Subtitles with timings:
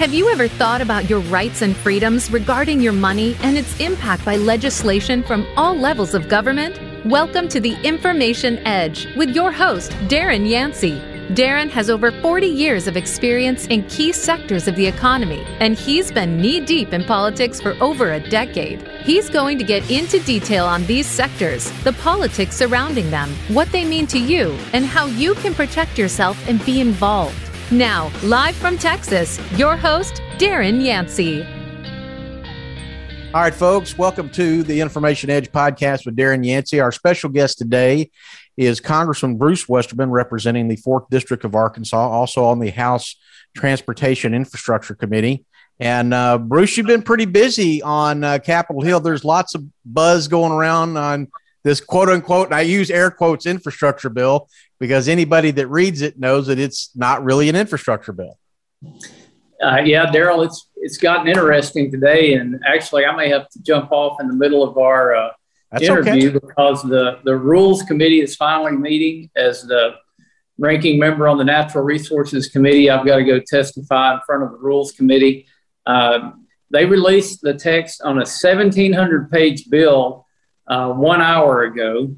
[0.00, 4.24] Have you ever thought about your rights and freedoms regarding your money and its impact
[4.24, 6.80] by legislation from all levels of government?
[7.04, 10.98] Welcome to the Information Edge with your host, Darren Yancey.
[11.34, 16.10] Darren has over 40 years of experience in key sectors of the economy, and he's
[16.10, 18.80] been knee deep in politics for over a decade.
[19.02, 23.84] He's going to get into detail on these sectors, the politics surrounding them, what they
[23.84, 27.49] mean to you, and how you can protect yourself and be involved.
[27.72, 31.44] Now, live from Texas, your host, Darren Yancey.
[33.32, 36.80] All right, folks, welcome to the Information Edge podcast with Darren Yancey.
[36.80, 38.10] Our special guest today
[38.56, 43.14] is Congressman Bruce Westerman, representing the 4th District of Arkansas, also on the House
[43.56, 45.44] Transportation Infrastructure Committee.
[45.78, 48.98] And uh, Bruce, you've been pretty busy on uh, Capitol Hill.
[48.98, 51.28] There's lots of buzz going around on
[51.62, 56.18] this quote unquote, and I use air quotes, infrastructure bill because anybody that reads it
[56.18, 58.38] knows that it's not really an infrastructure bill.
[59.62, 63.92] Uh, yeah, Daryl, it's it's gotten interesting today, and actually, I may have to jump
[63.92, 65.30] off in the middle of our uh,
[65.78, 66.38] interview okay.
[66.46, 69.30] because the the Rules Committee is finally meeting.
[69.36, 69.96] As the
[70.56, 74.52] ranking member on the Natural Resources Committee, I've got to go testify in front of
[74.52, 75.46] the Rules Committee.
[75.84, 76.32] Uh,
[76.70, 80.26] they released the text on a 1,700 page bill
[80.70, 82.14] uh, one hour ago.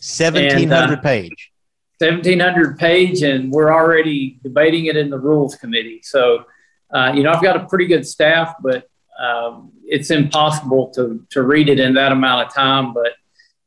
[0.00, 1.52] 1,700 uh, page.
[1.98, 6.44] 1700 page and we're already debating it in the rules committee so
[6.90, 11.42] uh, you know i've got a pretty good staff but um, it's impossible to, to
[11.42, 13.14] read it in that amount of time but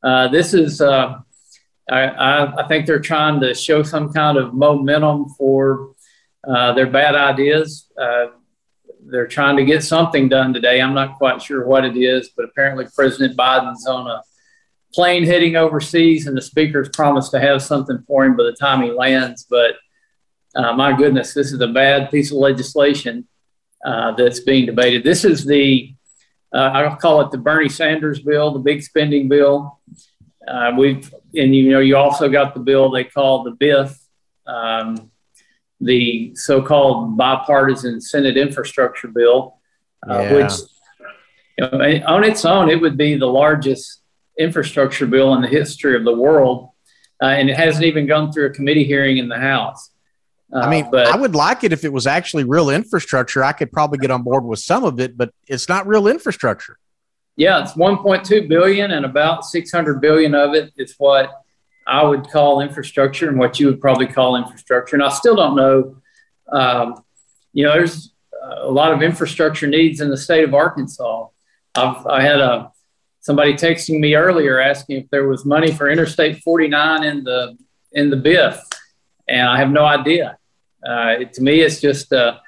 [0.03, 1.19] uh, this is uh,
[1.89, 5.95] I, I, think they're trying to show some kind of momentum for
[6.47, 8.27] uh, their bad ideas uh,
[9.07, 12.45] they're trying to get something done today i'm not quite sure what it is but
[12.45, 14.21] apparently president biden's on a
[14.93, 18.81] plane heading overseas, and the speaker's promised to have something for him by the time
[18.81, 19.45] he lands.
[19.49, 19.75] But
[20.55, 23.27] uh, my goodness, this is a bad piece of legislation
[23.85, 25.03] uh, that's being debated.
[25.03, 25.93] This is the,
[26.53, 29.79] uh, I'll call it the Bernie Sanders bill, the big spending bill.
[30.47, 33.95] Uh, we've, and you know, you also got the bill they call the BIF,
[34.47, 35.11] um,
[35.79, 39.59] the so-called bipartisan Senate infrastructure bill,
[40.09, 40.33] uh, yeah.
[40.33, 40.53] which
[41.57, 43.98] you know, on its own, it would be the largest
[44.39, 46.69] infrastructure bill in the history of the world,
[47.21, 49.91] uh, and it hasn't even gone through a committee hearing in the House.
[50.51, 53.43] Uh, I mean, but, I would like it if it was actually real infrastructure.
[53.43, 56.79] I could probably get on board with some of it, but it's not real infrastructure.
[57.35, 61.43] Yeah, it's 1.2 billion, and about 600 billion of it is what
[61.85, 64.95] I would call infrastructure, and what you would probably call infrastructure.
[64.95, 65.97] And I still don't know.
[66.51, 67.03] Um,
[67.53, 68.11] you know, there's
[68.41, 71.27] a lot of infrastructure needs in the state of Arkansas.
[71.75, 72.71] I've, I had a
[73.29, 77.55] somebody texting me earlier asking if there was money for Interstate 49 in the
[77.91, 78.59] in the BIF,
[79.27, 80.39] and I have no idea.
[80.83, 82.39] Uh, it, to me, it's just uh,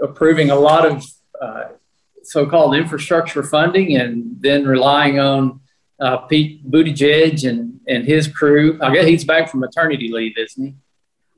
[0.00, 1.04] approving a lot of
[1.42, 1.64] uh,
[2.22, 5.62] so-called infrastructure funding, and then relying on
[5.98, 8.78] uh, Pete Buttigieg and and his crew.
[8.80, 10.74] I guess he's back from maternity leave, isn't he?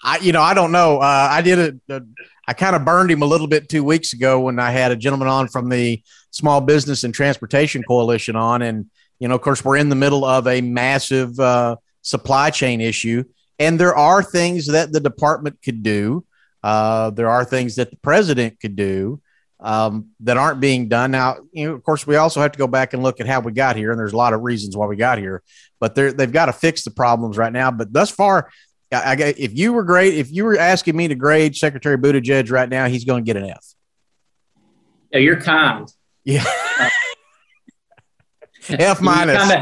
[0.05, 0.99] I, you know, I don't know.
[0.99, 2.03] Uh, I did it.
[2.47, 4.97] I kind of burned him a little bit two weeks ago when I had a
[4.97, 8.87] gentleman on from the Small Business and Transportation Coalition on, and
[9.19, 13.25] you know, of course, we're in the middle of a massive uh, supply chain issue,
[13.59, 16.25] and there are things that the department could do.
[16.63, 19.21] Uh, there are things that the president could do
[19.61, 21.37] um, that aren't being done now.
[21.53, 23.53] You know, of course, we also have to go back and look at how we
[23.53, 25.43] got here, and there's a lot of reasons why we got here.
[25.79, 27.71] But they've got to fix the problems right now.
[27.71, 28.51] But thus far,
[28.93, 32.51] I, I, if you were great, if you were asking me to grade Secretary Buttigieg
[32.51, 33.75] right now, he's going to get an F.
[35.13, 35.93] Yeah, you're kind.
[36.25, 36.45] Yeah.
[38.69, 39.53] F minus.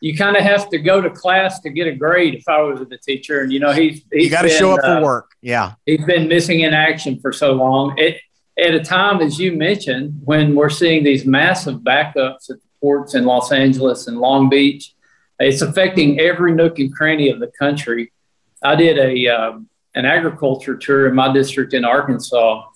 [0.00, 2.34] You kind of have to go to class to get a grade.
[2.34, 4.80] If I was the teacher, and you know he's, he's you got to show up
[4.82, 5.30] uh, for work.
[5.42, 7.94] Yeah, he's been missing in action for so long.
[7.98, 8.18] It,
[8.58, 13.14] at a time, as you mentioned, when we're seeing these massive backups at the ports
[13.14, 14.94] in Los Angeles and Long Beach,
[15.38, 18.12] it's affecting every nook and cranny of the country.
[18.62, 19.58] I did a uh,
[19.94, 22.66] an agriculture tour in my district in Arkansas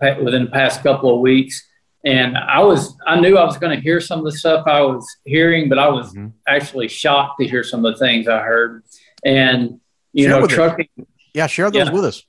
[0.00, 1.66] within the past couple of weeks,
[2.04, 4.80] and I was I knew I was going to hear some of the stuff I
[4.82, 6.28] was hearing, but I was mm-hmm.
[6.48, 8.84] actually shocked to hear some of the things I heard.
[9.24, 9.80] And
[10.12, 10.88] you share know, trucking.
[10.96, 11.08] It.
[11.34, 12.24] Yeah, share those yeah, with us.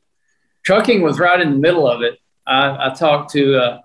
[0.63, 2.19] Trucking was right in the middle of it.
[2.45, 3.81] I, I talked to uh,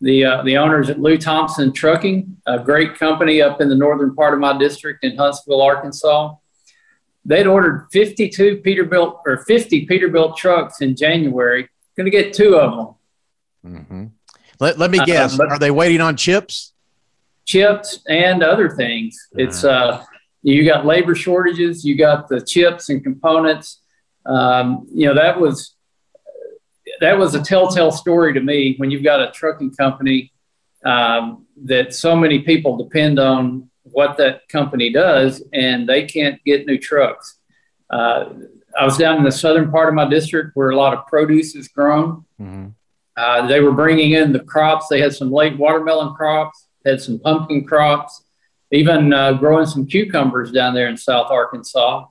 [0.00, 4.14] the uh, the owners at Lou Thompson Trucking, a great company up in the northern
[4.14, 6.34] part of my district in Huntsville, Arkansas
[7.24, 11.68] they'd ordered 52 Peterbilt or 50 Peterbilt trucks in January.
[11.96, 13.74] Going to get two of them.
[13.74, 14.06] Mm-hmm.
[14.58, 15.38] Let, let me uh, guess.
[15.38, 16.72] Uh, Are they waiting on chips?
[17.46, 19.28] Chips and other things.
[19.34, 19.44] Uh-huh.
[19.44, 20.04] It's uh,
[20.42, 21.84] you got labor shortages.
[21.84, 23.80] You got the chips and components.
[24.26, 25.74] Um, you know that was
[27.00, 30.32] that was a telltale story to me when you've got a trucking company
[30.84, 36.66] um, that so many people depend on what that company does and they can't get
[36.66, 37.38] new trucks.
[37.88, 38.30] Uh,
[38.78, 41.54] I was down in the southern part of my district where a lot of produce
[41.54, 42.24] is grown.
[42.40, 42.68] Mm-hmm.
[43.16, 44.86] Uh, they were bringing in the crops.
[44.88, 48.24] They had some late watermelon crops, had some pumpkin crops,
[48.70, 52.06] even uh, growing some cucumbers down there in South Arkansas.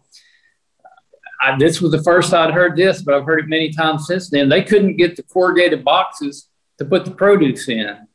[1.41, 4.29] I, this was the first I'd heard this, but I've heard it many times since
[4.29, 4.49] then.
[4.49, 8.07] They couldn't get the corrugated boxes to put the produce in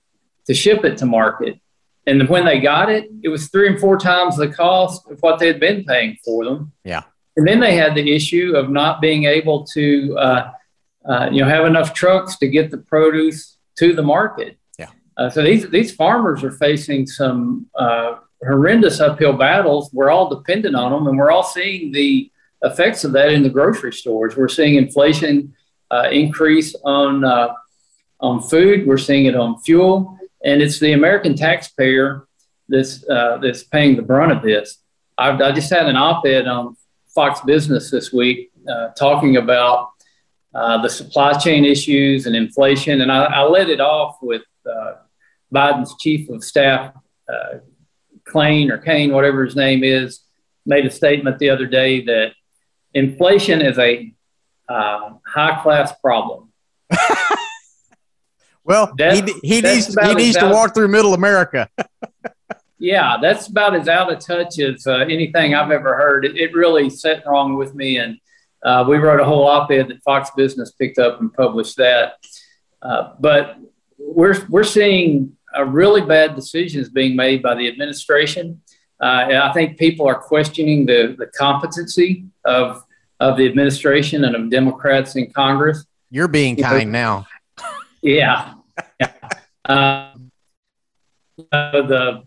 [0.47, 1.59] to ship it to market.
[2.07, 5.39] And when they got it, it was three and four times the cost of what
[5.39, 6.73] they had been paying for them.
[6.85, 7.05] Yeah.
[7.37, 10.51] And then they had the issue of not being able to, uh,
[11.09, 14.59] uh, you know, have enough trucks to get the produce to the market.
[14.79, 14.91] Yeah.
[15.17, 18.17] Uh, so these these farmers are facing some uh,
[18.47, 19.91] horrendous uphill battles.
[19.93, 22.31] We're all dependent on them, and we're all seeing the
[22.63, 24.37] effects of that in the grocery stores.
[24.37, 25.55] We're seeing inflation
[25.91, 27.53] uh, increase on uh,
[28.21, 28.87] on food.
[28.87, 32.27] We're seeing it on fuel, and it's the American taxpayer
[32.69, 34.79] that's uh, that's paying the brunt of this.
[35.17, 36.77] I've, i just had an op-ed on
[37.15, 39.91] Fox Business this week uh, talking about
[40.55, 44.95] uh, the supply chain issues and inflation, and I, I led it off with uh,
[45.53, 46.95] Biden's chief of staff,
[48.25, 50.21] Klain or Kane, whatever his name is,
[50.67, 52.33] made a statement the other day that
[52.95, 54.13] inflation is a
[54.69, 56.44] uh, high class problem.
[58.65, 61.69] Well, that, he, he needs he needs to walk through Middle America.
[62.79, 66.25] yeah, that's about as out of touch as uh, anything I've ever heard.
[66.25, 68.19] It, it, really set wrong with me, and
[68.65, 72.15] uh, we wrote a whole op-ed that Fox Business picked up and published that.
[72.81, 73.59] Uh, but
[73.99, 78.61] we're we're seeing a really bad decisions being made by the administration.
[79.01, 82.83] Uh, and I think people are questioning the, the competency of
[83.21, 85.85] of the administration and of Democrats in Congress.
[86.11, 87.27] You're being kind now.
[88.03, 88.54] Yeah.
[89.65, 90.15] Uh,
[91.39, 92.23] the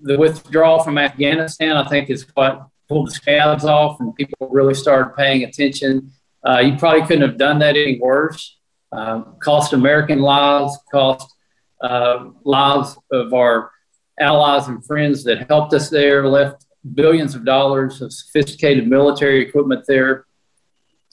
[0.00, 4.74] the withdrawal from Afghanistan, I think, is what pulled the scabs off, and people really
[4.74, 6.12] started paying attention.
[6.46, 8.58] Uh, you probably couldn't have done that any worse.
[8.90, 11.34] Uh, cost American lives, cost
[11.82, 13.70] uh, lives of our
[14.18, 16.64] allies and friends that helped us there, left
[16.94, 20.26] billions of dollars of sophisticated military equipment there.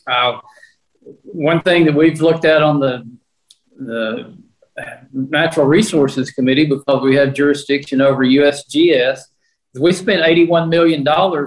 [0.08, 0.40] Uh,
[1.24, 3.08] one thing that we've looked at on the,
[3.78, 4.38] the
[5.12, 9.20] Natural Resources Committee, because we have jurisdiction over USGS,
[9.80, 11.06] we spent $81 million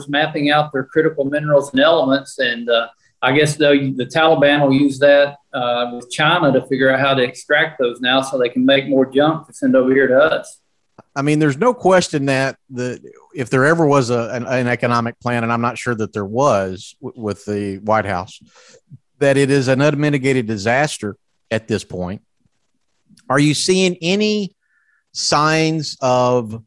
[0.08, 2.38] mapping out their critical minerals and elements.
[2.38, 2.88] And uh,
[3.22, 7.14] I guess the, the Taliban will use that uh, with China to figure out how
[7.14, 10.18] to extract those now so they can make more junk to send over here to
[10.18, 10.60] us.
[11.14, 13.00] I mean, there's no question that the
[13.34, 16.24] if there ever was a, an, an economic plan, and I'm not sure that there
[16.24, 18.40] was w- with the White House,
[19.18, 21.16] that it is an unmitigated disaster
[21.50, 22.22] at this point.
[23.28, 24.54] Are you seeing any
[25.12, 26.62] signs of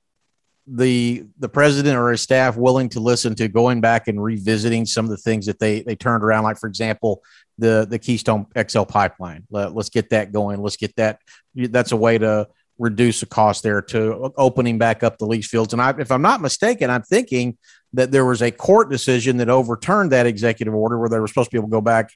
[0.67, 5.05] the the president or his staff willing to listen to going back and revisiting some
[5.05, 7.23] of the things that they they turned around like for example
[7.57, 11.19] the the keystone xl pipeline Let, us get that going let's get that
[11.55, 12.47] that's a way to
[12.81, 15.71] reduce the cost there to opening back up the lease fields.
[15.71, 17.57] And I, if I'm not mistaken, I'm thinking
[17.93, 21.51] that there was a court decision that overturned that executive order where they were supposed
[21.51, 22.11] to be able to go back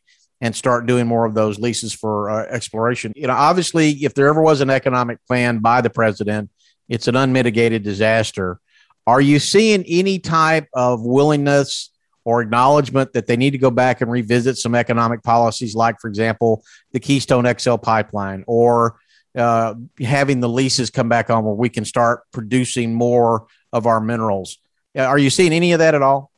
[0.46, 3.12] and start doing more of those leases for uh, exploration.
[3.16, 6.52] You know, obviously, if there ever was an economic plan by the president,
[6.88, 8.60] it's an unmitigated disaster.
[9.08, 11.90] Are you seeing any type of willingness
[12.26, 16.10] or acknowledgement that they need to go back and revisit some economic policies, like, for
[16.10, 18.98] example, the Keystone XL pipeline or
[19.36, 24.00] uh, having the leases come back on where we can start producing more of our
[24.00, 24.60] minerals.
[24.96, 26.30] Are you seeing any of that at all?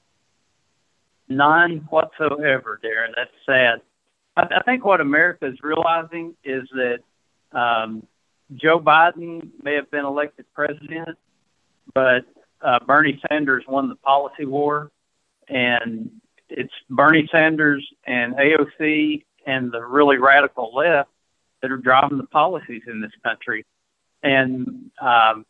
[1.27, 3.11] None whatsoever, Darren.
[3.13, 3.81] That's sad.
[4.37, 6.99] I, I think what America is realizing is that
[7.57, 8.05] um,
[8.55, 11.17] Joe Biden may have been elected president,
[11.93, 12.25] but
[12.61, 14.91] uh, Bernie Sanders won the policy war,
[15.49, 16.11] and
[16.49, 21.09] it's Bernie Sanders and AOC and the really radical left
[21.61, 23.65] that are driving the policies in this country.
[24.23, 25.45] And um,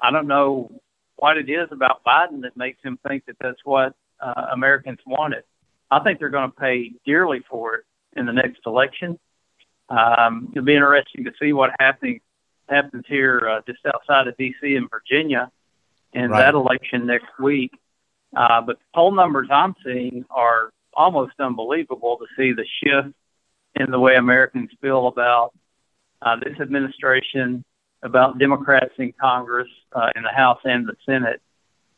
[0.00, 0.80] I don't know
[1.16, 5.44] what it is about Biden that makes him think that that's what uh, Americans wanted.
[5.90, 7.84] I think they're going to pay dearly for it
[8.16, 9.18] in the next election.
[9.88, 12.20] Um, it'll be interesting to see what happens
[12.68, 14.76] happens here uh, just outside of D.C.
[14.76, 15.50] in Virginia
[16.12, 16.40] in right.
[16.40, 17.72] that election next week.
[18.34, 23.14] Uh, but the poll numbers I'm seeing are almost unbelievable to see the shift
[23.74, 25.52] in the way Americans feel about
[26.22, 27.64] uh, this administration,
[28.02, 31.40] about Democrats in Congress, uh, in the House and the Senate.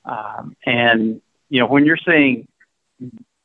[0.05, 2.47] Um, and, you know, when you're seeing,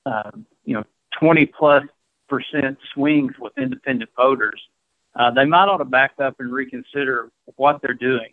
[0.05, 0.31] uh,
[0.65, 0.83] you know,
[1.19, 1.83] 20 plus
[2.29, 4.61] percent swings with independent voters,
[5.15, 8.31] uh, they might ought to back up and reconsider what they're doing.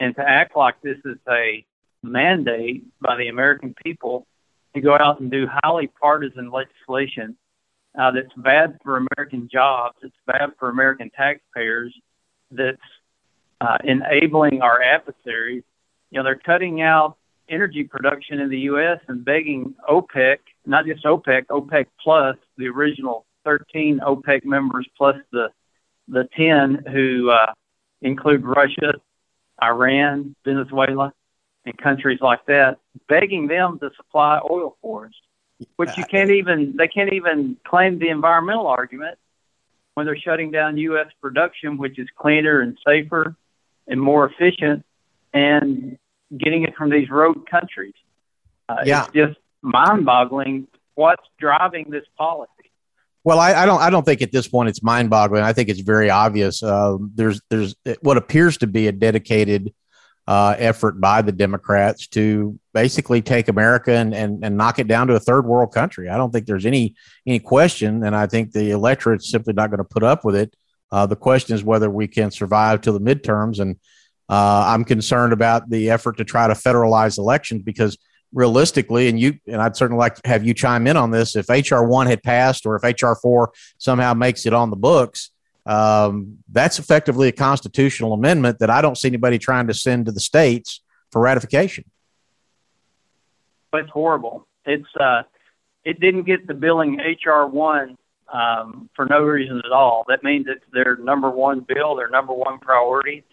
[0.00, 1.64] And to act like this is a
[2.02, 4.26] mandate by the American people
[4.74, 7.36] to go out and do highly partisan legislation
[7.98, 11.92] uh, that's bad for American jobs, it's bad for American taxpayers,
[12.50, 12.76] that's
[13.60, 15.64] uh, enabling our adversaries.
[16.10, 17.16] You know, they're cutting out
[17.48, 19.00] energy production in the U.S.
[19.08, 25.48] and begging OPEC, not just OPEC, OPEC plus the original 13 OPEC members plus the
[26.06, 27.52] the 10 who uh,
[28.02, 28.92] include Russia,
[29.62, 31.12] Iran, Venezuela,
[31.64, 32.78] and countries like that,
[33.08, 37.98] begging them to supply oil for us, which you can't even they can't even claim
[37.98, 39.18] the environmental argument
[39.94, 41.08] when they're shutting down U.S.
[41.22, 43.34] production, which is cleaner and safer
[43.86, 44.84] and more efficient,
[45.32, 45.96] and
[46.36, 47.94] getting it from these rogue countries.
[48.68, 49.04] Uh, yeah.
[49.04, 52.50] It's just mind-boggling what's driving this policy.
[53.28, 53.82] Well, I, I, don't.
[53.82, 55.42] I don't think at this point it's mind-boggling.
[55.42, 56.62] I think it's very obvious.
[56.62, 59.74] Uh, there's there's what appears to be a dedicated
[60.26, 65.08] uh, effort by the Democrats to basically take America and, and and knock it down
[65.08, 66.08] to a third world country.
[66.08, 66.94] I don't think there's any
[67.26, 70.56] any question, and I think the electorate's simply not going to put up with it.
[70.90, 73.76] Uh, the question is whether we can survive to the midterms, and
[74.30, 77.98] uh, I'm concerned about the effort to try to federalize elections because
[78.32, 81.36] realistically, and you and I'd certainly like to have you chime in on this.
[81.36, 85.30] If HR one had passed, or if HR four somehow makes it on the books,
[85.66, 90.12] um, that's effectively a constitutional amendment that I don't see anybody trying to send to
[90.12, 90.80] the states
[91.10, 91.84] for ratification.
[93.72, 94.46] It's horrible.
[94.64, 95.22] It's uh,
[95.84, 97.96] it didn't get the billing HR one
[98.32, 100.04] um, for no reason at all.
[100.08, 103.24] That means it's their number one bill, their number one priority,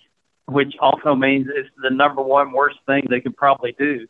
[0.47, 4.07] which also means it's the number one worst thing they could probably do.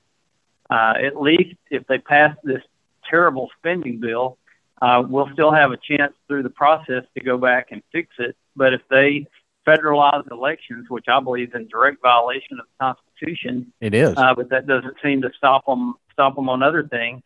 [0.69, 2.61] Uh, at least if they pass this
[3.09, 4.37] terrible spending bill,
[4.81, 8.35] uh, we'll still have a chance through the process to go back and fix it.
[8.55, 9.27] But if they
[9.65, 14.13] federalize elections, which I believe is in direct violation of the Constitution, it is.
[14.17, 17.21] Uh, but that doesn't seem to stop them stop them on other things.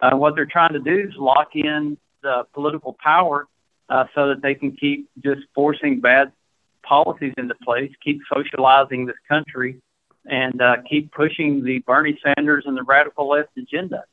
[0.00, 3.46] Uh, what they're trying to do is lock in the political power
[3.88, 6.32] uh, so that they can keep just forcing bad
[6.82, 9.80] policies into place, keep socializing this country,
[10.28, 14.04] and uh, keep pushing the Bernie Sanders and the radical left agenda.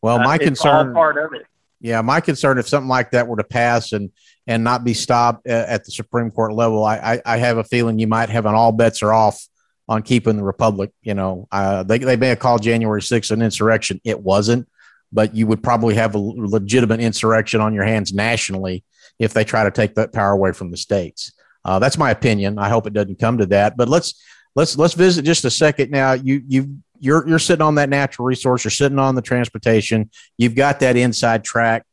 [0.00, 1.46] Well, my uh, concern part of it.
[1.80, 4.10] Yeah, my concern if something like that were to pass and
[4.46, 7.98] and not be stopped at the Supreme Court level, I I, I have a feeling
[7.98, 9.48] you might have an all bets are off
[9.88, 10.92] on keeping the republic.
[11.02, 14.00] You know, uh, they they may have called January 6th an insurrection.
[14.04, 14.68] It wasn't,
[15.12, 18.84] but you would probably have a legitimate insurrection on your hands nationally
[19.18, 21.32] if they try to take that power away from the states.
[21.64, 22.58] Uh, that's my opinion.
[22.58, 23.76] I hope it doesn't come to that.
[23.76, 24.20] But let's
[24.54, 26.12] let's let's visit just a second now.
[26.12, 28.64] You you you're you're sitting on that natural resource.
[28.64, 30.10] You're sitting on the transportation.
[30.38, 31.84] You've got that inside track.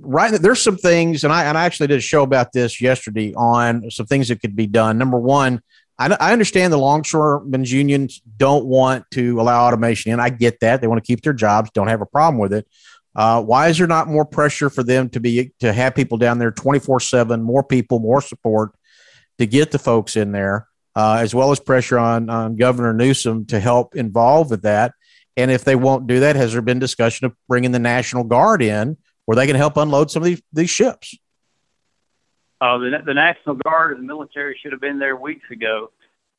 [0.00, 3.32] Right, there's some things, and I and I actually did a show about this yesterday
[3.34, 4.98] on some things that could be done.
[4.98, 5.62] Number one,
[5.98, 10.20] I, I understand the longshoremen's unions don't want to allow automation in.
[10.20, 12.66] I get that they want to keep their jobs, don't have a problem with it.
[13.14, 16.38] Uh, why is there not more pressure for them to be to have people down
[16.38, 18.72] there 24 7 more people more support
[19.38, 20.67] to get the folks in there,
[20.98, 24.94] uh, as well as pressure on, on Governor Newsom to help involve with that.
[25.36, 28.62] And if they won't do that, has there been discussion of bringing the National Guard
[28.62, 31.16] in where they can help unload some of these, these ships?
[32.60, 35.92] Oh, the, the National Guard and the military should have been there weeks ago.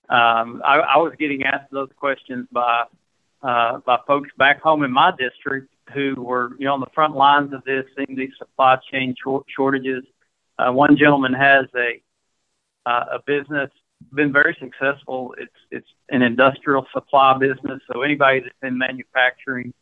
[0.10, 2.84] Um, I, I was getting asked those questions by
[3.42, 7.16] uh, by folks back home in my district who were, you know, on the front
[7.16, 9.16] lines of this, seeing these supply chain
[9.56, 10.04] shortages.
[10.58, 12.02] Uh, one gentleman has a
[12.86, 13.70] uh, a business
[14.14, 15.36] been very successful.
[15.38, 19.74] It's it's an industrial supply business, so anybody that's in manufacturing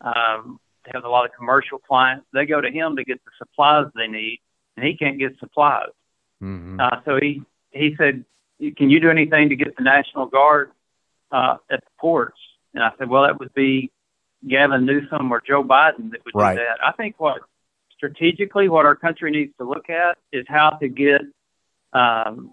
[0.00, 0.58] um,
[0.92, 2.26] has a lot of commercial clients.
[2.32, 4.40] They go to him to get the supplies they need,
[4.76, 5.90] and he can't get supplies.
[6.42, 6.80] Mm-hmm.
[6.80, 8.24] Uh, so he he said,
[8.76, 10.70] "Can you do anything to get the National Guard
[11.30, 12.38] uh, at the ports?"
[12.74, 13.90] And I said, "Well, that would be
[14.48, 16.54] Gavin Newsom or Joe Biden that would right.
[16.54, 17.42] do that." I think what
[17.96, 21.22] strategically what our country needs to look at is how to get
[21.92, 22.52] um,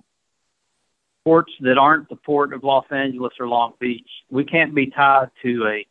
[1.24, 4.10] ports that aren't the port of Los Angeles or Long Beach.
[4.30, 5.88] We can't be tied to a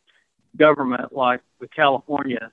[0.57, 2.51] government like the California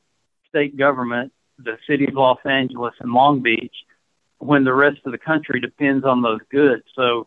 [0.49, 3.75] state government, the city of Los Angeles and Long Beach,
[4.39, 6.85] when the rest of the country depends on those goods.
[6.95, 7.27] So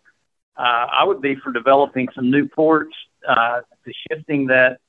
[0.58, 2.96] uh, I would be for developing some new ports,
[3.28, 4.80] uh, to shifting that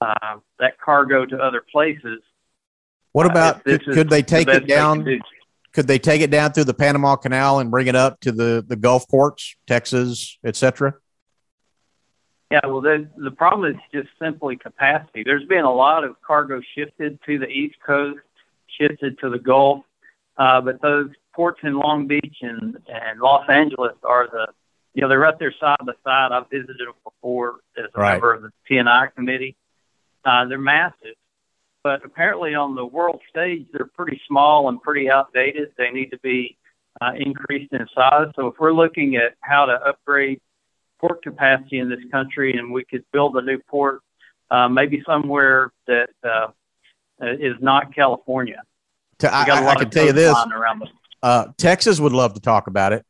[0.00, 2.20] uh, that cargo to other places.
[3.12, 5.04] What about uh, could, could they take the it down?
[5.72, 8.64] Could they take it down through the Panama Canal and bring it up to the,
[8.66, 10.94] the Gulf ports, Texas, etc.?
[12.50, 15.22] Yeah, well, the the problem is just simply capacity.
[15.24, 18.20] There's been a lot of cargo shifted to the East Coast,
[18.78, 19.84] shifted to the Gulf,
[20.36, 24.48] uh, but those ports in Long Beach and, and Los Angeles are the,
[24.92, 26.32] you know, they're right there side by side.
[26.32, 28.12] I've visited them before as a right.
[28.12, 29.56] member of the T&I committee.
[30.22, 31.16] Uh, they're massive,
[31.82, 35.72] but apparently on the world stage, they're pretty small and pretty outdated.
[35.76, 36.56] They need to be
[37.00, 38.28] uh, increased in size.
[38.36, 40.40] So if we're looking at how to upgrade
[41.00, 44.00] port capacity in this country and we could build a new port,
[44.50, 46.48] uh, maybe somewhere that uh,
[47.20, 48.62] is not California.
[49.18, 50.36] To, I, I, I can tell you this
[51.22, 53.04] uh, Texas would love to talk about it.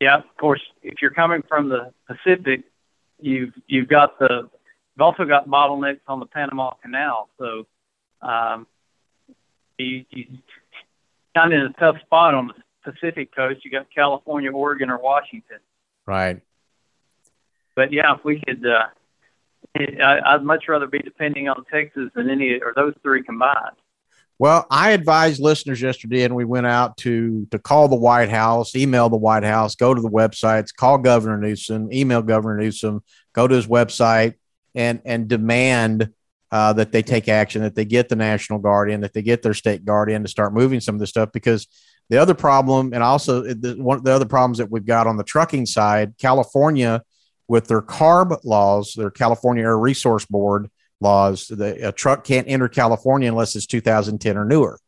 [0.00, 0.62] Yeah, of course.
[0.82, 2.64] If you're coming from the Pacific,
[3.20, 4.48] you've you've got the
[4.94, 7.28] you've also got bottlenecks on the Panama Canal.
[7.38, 7.66] So
[8.20, 8.66] um,
[9.78, 10.26] you, you
[11.34, 13.64] kind of in a tough spot on the Pacific coast.
[13.64, 15.58] You got California, Oregon, or Washington.
[16.06, 16.40] Right.
[17.74, 18.86] But yeah, if we could, uh,
[20.02, 23.76] I, I'd much rather be depending on Texas than any or those three combined.
[24.38, 28.74] Well, I advised listeners yesterday, and we went out to to call the White House,
[28.74, 33.46] email the White House, go to the websites, call Governor Newsom, email Governor Newsom, go
[33.46, 34.34] to his website,
[34.74, 36.10] and and demand
[36.50, 39.42] uh, that they take action, that they get the National Guard in, that they get
[39.42, 41.30] their state guardian to start moving some of this stuff.
[41.32, 41.66] Because
[42.10, 45.16] the other problem, and also the, one of the other problems that we've got on
[45.16, 47.02] the trucking side, California,
[47.48, 51.48] with their CARB laws, their California Air Resource Board laws.
[51.48, 54.78] The, a truck can't enter California unless it's 2010 or newer.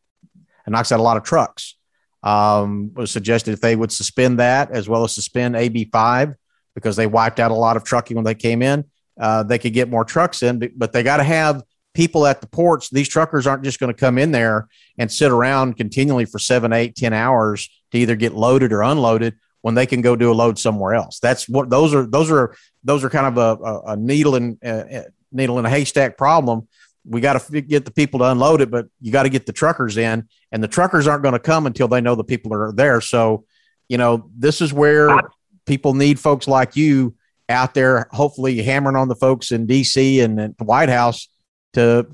[0.65, 1.75] It knocks out a lot of trucks.
[2.23, 6.35] Um, was suggested if they would suspend that as well as suspend AB5
[6.73, 8.85] because they wiped out a lot of trucking when they came in,
[9.19, 12.47] uh, they could get more trucks in, but they got to have people at the
[12.47, 12.89] ports.
[12.89, 14.67] These truckers aren't just going to come in there
[14.97, 19.35] and sit around continually for seven, eight, ten hours to either get loaded or unloaded
[19.61, 21.19] when they can go do a load somewhere else.
[21.19, 22.05] That's what those are.
[22.05, 25.69] Those are those are kind of a, a, a needle in uh, needle in a
[25.69, 26.67] haystack problem.
[27.07, 29.53] We got to get the people to unload it, but you got to get the
[29.53, 32.71] truckers in, and the truckers aren't going to come until they know the people are
[32.71, 32.99] there.
[32.99, 33.45] So,
[33.87, 35.19] you know, this is where
[35.65, 37.15] people need folks like you
[37.49, 41.29] out there, hopefully hammering on the folks in DC and, the White House
[41.73, 42.07] to,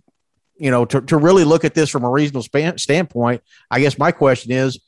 [0.58, 3.42] you know, to, to really look at this from a reasonable span, standpoint.
[3.70, 4.80] I guess my question is,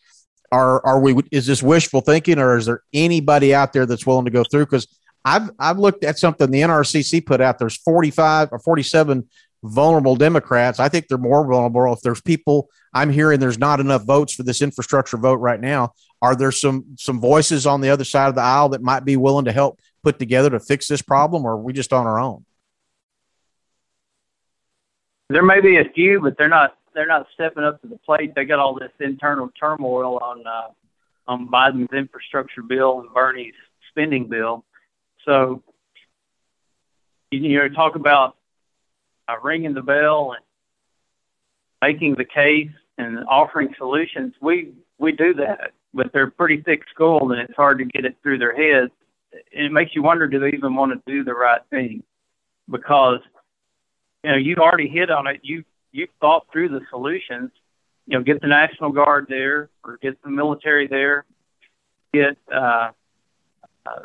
[0.51, 1.15] are are we?
[1.31, 4.65] Is this wishful thinking, or is there anybody out there that's willing to go through?
[4.65, 4.87] Because
[5.25, 7.57] I've I've looked at something the NRCC put out.
[7.57, 9.27] There's 45 or 47
[9.63, 10.79] vulnerable Democrats.
[10.79, 12.69] I think they're more vulnerable if there's people.
[12.93, 15.93] I'm hearing there's not enough votes for this infrastructure vote right now.
[16.21, 19.17] Are there some some voices on the other side of the aisle that might be
[19.17, 22.19] willing to help put together to fix this problem, or are we just on our
[22.19, 22.45] own?
[25.29, 28.35] There may be a few, but they're not they're not stepping up to the plate.
[28.35, 30.67] They got all this internal turmoil on uh,
[31.27, 33.53] on Biden's infrastructure bill and Bernie's
[33.89, 34.63] spending bill
[35.25, 35.63] so,
[37.31, 38.35] you know, talk about
[39.27, 40.43] uh, ringing the bell and
[41.81, 44.33] making the case and offering solutions.
[44.41, 48.37] We we do that, but they're pretty thick-skulled, and it's hard to get it through
[48.37, 48.91] their heads.
[49.51, 52.03] It makes you wonder: Do they even want to do the right thing?
[52.69, 53.19] Because
[54.23, 55.41] you know you've already hit on it.
[55.43, 57.51] You you've thought through the solutions.
[58.05, 61.25] You know, get the National Guard there, or get the military there,
[62.13, 62.91] get uh,
[63.85, 63.99] uh,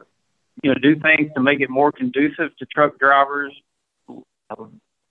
[0.62, 3.52] you know, do things to make it more conducive to truck drivers,
[4.08, 4.64] uh,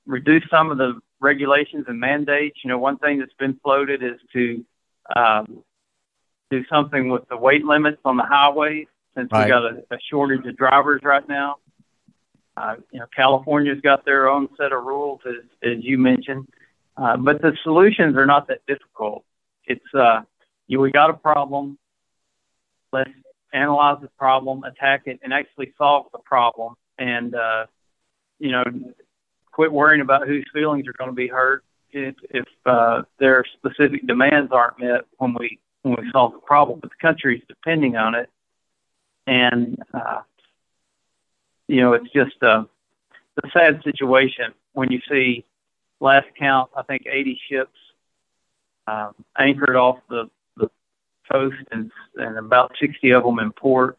[0.05, 2.59] reduce some of the regulations and mandates.
[2.63, 4.65] You know, one thing that's been floated is to
[5.15, 5.63] um,
[6.49, 9.45] do something with the weight limits on the highways since right.
[9.45, 11.55] we got a, a shortage of drivers right now.
[12.55, 16.47] Uh, you know, California's got their own set of rules, as, as you mentioned,
[16.95, 19.23] uh, but the solutions are not that difficult.
[19.65, 20.21] It's uh,
[20.67, 21.77] you, we got a problem.
[22.91, 23.11] Let's
[23.53, 26.75] analyze the problem, attack it, and actually solve the problem.
[26.97, 27.65] And uh,
[28.39, 28.63] you know,
[29.51, 34.05] quit worrying about whose feelings are going to be hurt if, if uh, their specific
[34.07, 36.79] demands aren't met when we when we solve the problem.
[36.79, 38.29] But the country is depending on it,
[39.27, 40.21] and uh,
[41.67, 42.65] you know, it's just a,
[43.43, 45.45] a sad situation when you see
[45.99, 47.77] last count, I think 80 ships
[48.87, 50.69] um, anchored off the the
[51.31, 53.97] coast and, and about 60 of them in port.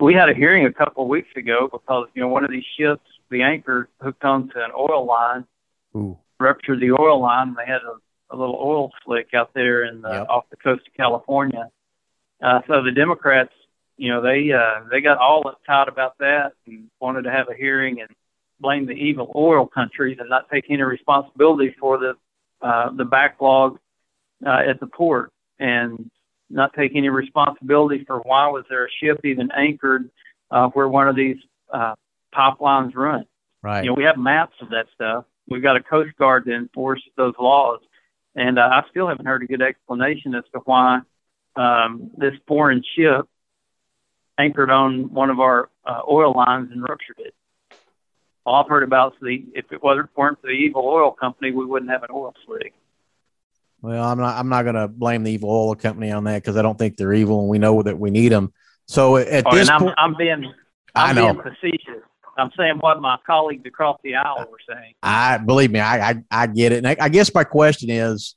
[0.00, 2.64] We had a hearing a couple of weeks ago because, you know, one of these
[2.78, 5.44] ships, the anchor hooked onto an oil line,
[5.94, 6.18] Ooh.
[6.38, 7.48] ruptured the oil line.
[7.48, 10.26] And they had a, a little oil slick out there in the, yep.
[10.28, 11.70] off the coast of California.
[12.42, 13.52] Uh, so the Democrats,
[13.96, 17.54] you know, they uh, they got all uptight about that and wanted to have a
[17.54, 18.10] hearing and
[18.60, 22.14] blame the evil oil countries and not take any responsibility for the
[22.60, 23.78] uh, the backlog
[24.46, 26.10] uh, at the port and
[26.50, 30.10] not take any responsibility for why was there a ship even anchored
[30.50, 31.36] uh, where one of these
[31.72, 31.94] uh,
[32.34, 33.24] pipelines run.
[33.62, 33.84] Right.
[33.84, 35.24] You know, we have maps of that stuff.
[35.48, 37.80] We've got a Coast Guard to enforce those laws,
[38.34, 41.00] and uh, I still haven't heard a good explanation as to why
[41.56, 43.26] um, this foreign ship
[44.38, 47.34] anchored on one of our uh, oil lines and ruptured it.
[48.44, 51.50] All I've heard about is the if it wasn't weren't for the evil oil company,
[51.50, 52.72] we wouldn't have an oil slick.
[53.82, 54.36] Well, I'm not.
[54.38, 56.96] I'm not going to blame the evil oil company on that because I don't think
[56.96, 58.52] they're evil, and we know that we need them.
[58.86, 60.52] So at oh, this I'm, point, I'm being,
[60.94, 61.32] I'm I know.
[61.32, 62.02] being facetious.
[62.38, 64.94] I'm saying what my colleagues across the aisle were saying.
[65.02, 68.34] I believe me, I I, I get it, and I, I guess my question is,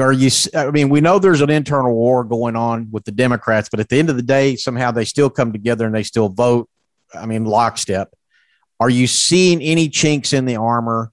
[0.00, 0.30] are you?
[0.54, 3.88] I mean, we know there's an internal war going on with the Democrats, but at
[3.88, 6.68] the end of the day, somehow they still come together and they still vote.
[7.14, 8.12] I mean, lockstep.
[8.80, 11.12] Are you seeing any chinks in the armor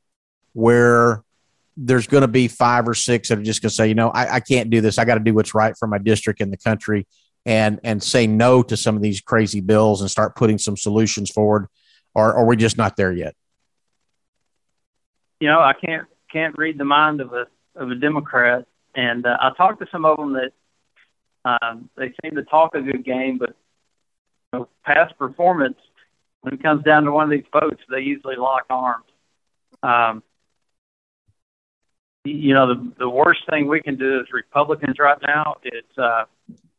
[0.54, 1.24] where
[1.78, 4.10] there's going to be five or six that are just going to say, you know,
[4.10, 4.98] I, I can't do this.
[4.98, 7.08] I got to do what's right for my district and the country,
[7.46, 11.30] and and say no to some of these crazy bills and start putting some solutions
[11.30, 11.68] forward,
[12.14, 13.36] or, are we just not there yet?
[15.40, 19.38] You know, I can't can't read the mind of a of a Democrat, and uh,
[19.40, 20.52] I talked to some of them that
[21.62, 23.56] um, they seem to talk a good game, but
[24.54, 25.78] you know, past performance
[26.42, 29.06] when it comes down to one of these votes, they usually lock arms.
[29.84, 30.24] Um,
[32.24, 36.26] you know, the the worst thing we can do as Republicans right now is uh,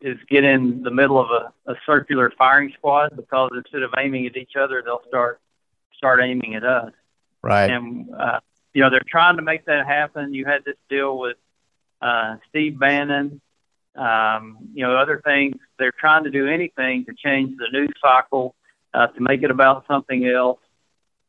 [0.01, 4.27] is get in the middle of a, a circular firing squad because instead of aiming
[4.27, 5.41] at each other, they'll start
[5.97, 6.93] start aiming at us.
[7.43, 7.71] Right.
[7.71, 8.39] And uh,
[8.73, 10.33] you know, they're trying to make that happen.
[10.33, 11.37] You had this deal with
[12.03, 13.41] uh, Steve Bannon.
[13.95, 15.57] Um, you know, other things.
[15.79, 18.55] They're trying to do anything to change the news cycle
[18.95, 20.61] uh, to make it about something else.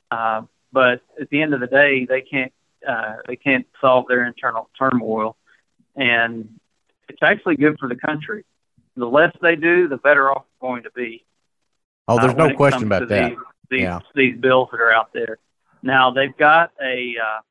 [0.09, 2.53] Uh, but at the end of the day, they can't
[2.87, 5.35] uh, they can't solve their internal turmoil,
[5.95, 6.57] and
[7.09, 8.45] it's actually good for the country.
[8.95, 11.25] The less they do, the better off it's going to be.
[12.07, 13.29] Oh, there's uh, no question about that.
[13.29, 13.37] These,
[13.69, 13.99] these, Yeah.
[14.15, 15.37] these bills that are out there.
[15.81, 17.41] Now they've got a uh,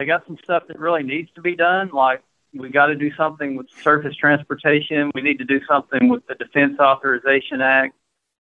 [0.00, 1.90] they got some stuff that really needs to be done.
[1.92, 2.22] Like
[2.54, 5.10] we got to do something with surface transportation.
[5.14, 7.94] We need to do something with the Defense Authorization Act.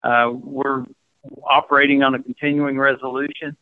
[0.04, 0.84] Uh, we're
[1.44, 3.56] operating on a continuing resolution.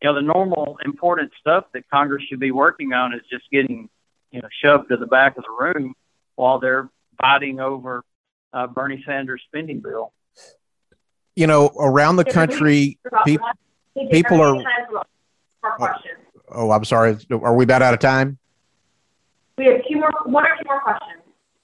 [0.00, 3.88] You know, the normal important stuff that Congress should be working on is just getting
[4.30, 5.94] you know shoved to the back of the room
[6.36, 6.88] while they're
[7.20, 8.04] fighting over
[8.52, 10.12] uh, Bernie Sanders' spending bill.
[11.34, 13.48] You know, around the country, people.
[14.12, 14.62] people are-
[15.60, 16.18] For questions.
[16.52, 17.16] Oh, I'm sorry.
[17.30, 18.38] Are we about out of time?
[19.56, 21.22] We have two more, one or two more questions.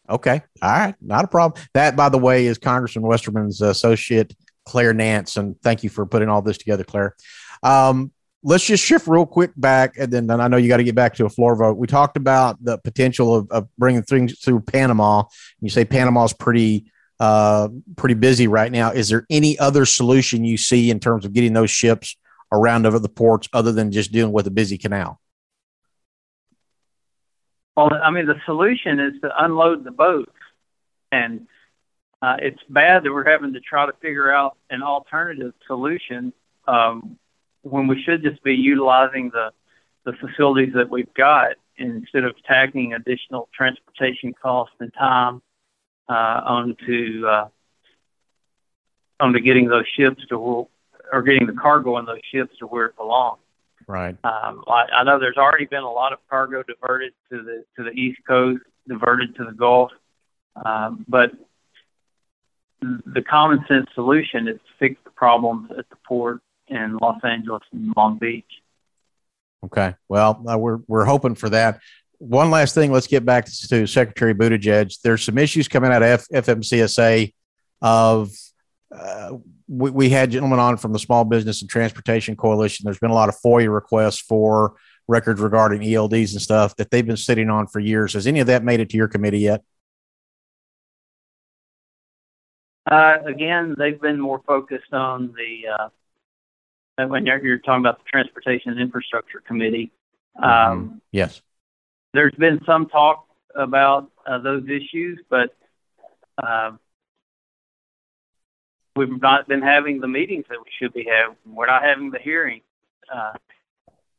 [0.09, 0.42] Okay.
[0.62, 0.94] All right.
[1.01, 1.61] Not a problem.
[1.75, 5.37] That, by the way, is Congressman Westerman's associate, Claire Nance.
[5.37, 7.16] And thank you for putting all this together, Claire.
[7.62, 9.96] Um, let's just shift real quick back.
[9.99, 11.77] And then, then I know you got to get back to a floor vote.
[11.77, 15.25] We talked about the potential of, of bringing things through Panama.
[15.61, 18.92] You say Panama's pretty, uh, pretty busy right now.
[18.92, 22.16] Is there any other solution you see in terms of getting those ships
[22.57, 25.21] around over the ports other than just dealing with a busy canal?
[27.77, 30.33] Well, I mean, the solution is to unload the boats,
[31.12, 31.47] and
[32.23, 36.33] uh, it's bad that we're having to try to figure out an alternative solution
[36.66, 37.19] um,
[37.62, 39.53] when we should just be utilizing the
[40.05, 45.42] the facilities that we've got instead of tagging additional transportation costs and time
[46.09, 47.49] uh, onto uh,
[49.21, 50.69] onto getting those ships to
[51.12, 53.38] or getting the cargo on those ships to where it belongs.
[53.87, 54.16] Right.
[54.25, 57.85] Um, I, I know there's already been a lot of cargo diverted to the to
[57.85, 59.92] the East Coast, diverted to the Gulf,
[60.64, 61.31] um, but
[62.81, 67.62] the common sense solution is to fix the problems at the port in Los Angeles
[67.73, 68.45] and Long Beach.
[69.64, 69.95] Okay.
[70.09, 71.81] Well, uh, we're we're hoping for that.
[72.19, 72.92] One last thing.
[72.92, 74.99] Let's get back to Secretary Buttigieg.
[75.03, 77.33] There's some issues coming out of F- FMCSA.
[77.83, 78.33] Of
[78.94, 79.33] uh,
[79.68, 82.85] we, we had gentlemen on from the Small Business and Transportation Coalition.
[82.85, 84.77] There's been a lot of FOIA requests for
[85.09, 88.12] records regarding ELDs and stuff that they've been sitting on for years.
[88.14, 89.62] Has any of that made it to your committee yet?
[92.90, 98.05] Uh, again, they've been more focused on the uh, when you're, you're talking about the
[98.11, 99.90] Transportation and Infrastructure Committee.
[100.42, 101.42] Um, Yes.
[102.14, 105.55] there's been some talk about uh, those issues, but
[106.42, 106.79] um,
[108.96, 111.37] we've not been having the meetings that we should be having.
[111.46, 112.62] We're not having the hearing.
[113.12, 113.35] Uh,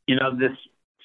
[0.06, 0.56] you know, this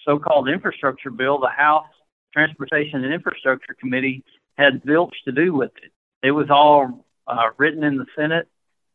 [0.06, 1.88] so-called infrastructure bill, the House
[2.32, 4.24] Transportation and Infrastructure Committee
[4.58, 5.92] had zilch to do with it.
[6.22, 8.48] It was all uh, written in the Senate,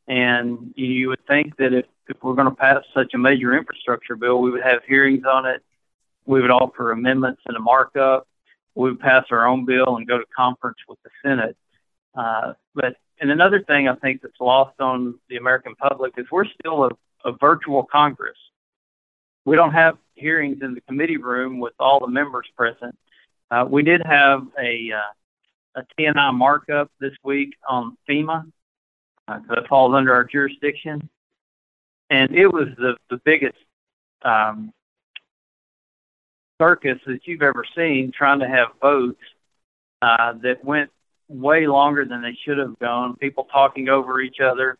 [0.06, 4.16] and you would think that if, if we're going to pass such a major infrastructure
[4.16, 5.62] bill, we would have hearings on it.
[6.24, 8.26] We would offer amendments and a markup.
[8.74, 11.56] We would pass our own bill and go to conference with the Senate.
[12.14, 16.44] Uh, but and another thing I think that's lost on the American public is we're
[16.60, 16.90] still a,
[17.24, 18.36] a virtual Congress.
[19.44, 22.96] we don't have hearings in the committee room with all the members present.
[23.50, 28.50] Uh, we did have a uh, a T&I markup this week on FEMA
[29.28, 31.08] uh, that falls under our jurisdiction,
[32.10, 33.56] and it was the the biggest
[34.24, 34.72] um,
[36.60, 39.20] circus that you've ever seen trying to have votes
[40.02, 40.90] uh, that went
[41.28, 43.16] way longer than they should have gone.
[43.16, 44.78] People talking over each other.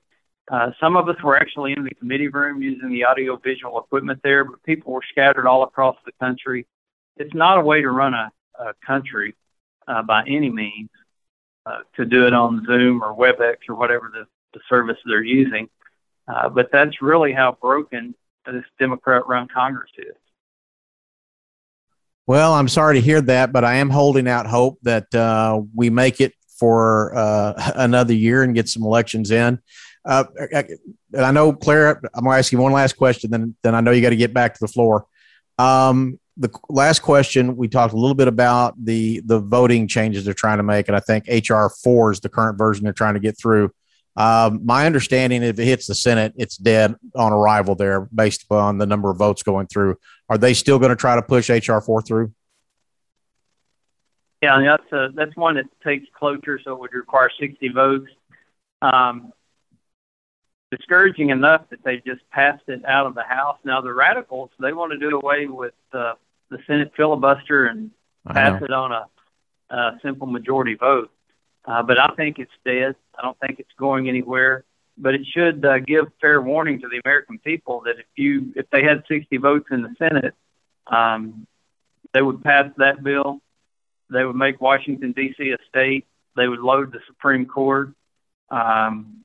[0.50, 4.18] Uh, some of us were actually in the committee room using the audio visual equipment
[4.24, 6.66] there, but people were scattered all across the country.
[7.18, 9.34] It's not a way to run a, a country
[9.87, 10.88] uh, by any means
[11.66, 15.68] uh, to do it on Zoom or WebEx or whatever the, the service they're using.
[16.26, 18.14] Uh, but that's really how broken
[18.46, 20.14] this Democrat run Congress is.
[22.26, 25.88] Well, I'm sorry to hear that, but I am holding out hope that uh, we
[25.88, 29.59] make it for uh, another year and get some elections in.
[30.05, 30.25] Uh,
[31.18, 33.90] I know, Claire, I'm going to ask you one last question, then, then I know
[33.90, 35.07] you got to get back to the floor.
[35.59, 40.35] Um, the last question, we talked a little bit about the the voting changes they're
[40.35, 43.21] trying to make, and I think HR four is the current version they're trying to
[43.21, 43.73] get through.
[44.16, 48.79] Um, my understanding, if it hits the Senate, it's dead on arrival there, based upon
[48.79, 49.97] the number of votes going through.
[50.29, 52.33] Are they still going to try to push HR four through?
[54.42, 58.11] Yeah, that's a, that's one that takes cloture, so it would require 60 votes.
[58.81, 59.33] Um,
[60.70, 63.59] discouraging enough that they just passed it out of the House.
[63.64, 66.14] Now the radicals they want to do away with uh,
[66.51, 67.90] the Senate filibuster and
[68.29, 69.07] pass it on a,
[69.70, 71.11] a simple majority vote.
[71.64, 72.94] Uh, but I think it's dead.
[73.18, 74.64] I don't think it's going anywhere.
[75.01, 78.68] But it should uh, give fair warning to the American people that if you if
[78.70, 80.35] they had 60 votes in the Senate,
[80.88, 81.46] um,
[82.12, 83.40] they would pass that bill.
[84.11, 85.51] They would make Washington D.C.
[85.51, 86.07] a state.
[86.37, 87.92] They would load the Supreme Court.
[88.51, 89.25] Um,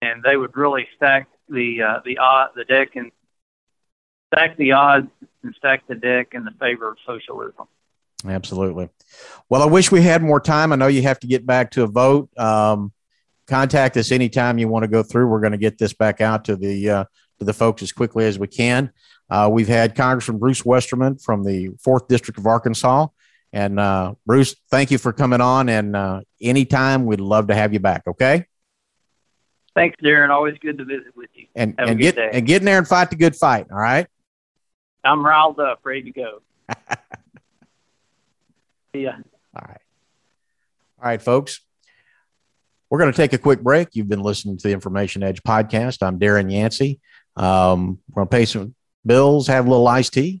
[0.00, 3.10] and they would really stack the uh, the odd the deck and
[4.32, 5.08] stack the odds
[5.42, 7.66] and stack the deck in the favor of socialism.
[8.26, 8.88] Absolutely.
[9.48, 10.72] Well, I wish we had more time.
[10.72, 12.30] I know you have to get back to a vote.
[12.38, 12.92] Um,
[13.46, 15.26] contact us anytime you want to go through.
[15.26, 17.04] We're going to get this back out to the uh,
[17.38, 18.90] to the folks as quickly as we can.
[19.30, 23.06] Uh, we've had Congressman Bruce Westerman from the Fourth District of Arkansas,
[23.54, 25.68] and uh, Bruce, thank you for coming on.
[25.68, 28.02] And uh, anytime, we'd love to have you back.
[28.04, 28.46] Okay.
[29.76, 30.30] Thanks, Darren.
[30.30, 31.46] Always good to visit with you.
[31.54, 32.30] And Have and get day.
[32.32, 33.68] and get in there and fight the good fight.
[33.70, 34.08] All right.
[35.04, 36.42] I'm riled up, ready to go.
[38.92, 39.16] yeah.
[39.54, 39.80] All right.
[40.98, 41.60] All right, folks.
[42.90, 43.90] We're going to take a quick break.
[43.92, 46.02] You've been listening to the Information Edge podcast.
[46.02, 46.98] I'm Darren Yancey.
[47.36, 48.74] Um, we're going to pay some
[49.06, 50.40] bills, have a little iced tea.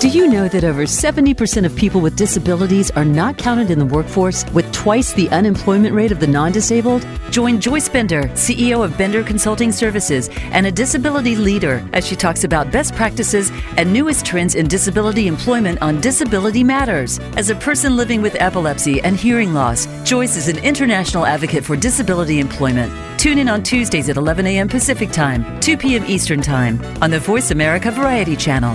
[0.00, 3.84] Do you know that over 70% of people with disabilities are not counted in the
[3.84, 7.06] workforce with twice the unemployment rate of the non disabled?
[7.30, 12.44] Join Joyce Bender, CEO of Bender Consulting Services and a disability leader, as she talks
[12.44, 17.18] about best practices and newest trends in disability employment on Disability Matters.
[17.36, 21.76] As a person living with epilepsy and hearing loss, Joyce is an international advocate for
[21.76, 22.90] disability employment.
[23.20, 24.66] Tune in on Tuesdays at 11 a.m.
[24.66, 26.06] Pacific Time, 2 p.m.
[26.06, 28.74] Eastern Time on the Voice America Variety Channel.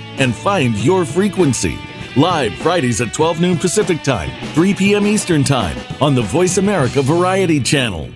[0.21, 1.79] and find your frequency.
[2.15, 5.07] Live Fridays at 12 noon Pacific Time, 3 p.m.
[5.07, 8.07] Eastern Time on the Voice America Variety Channel.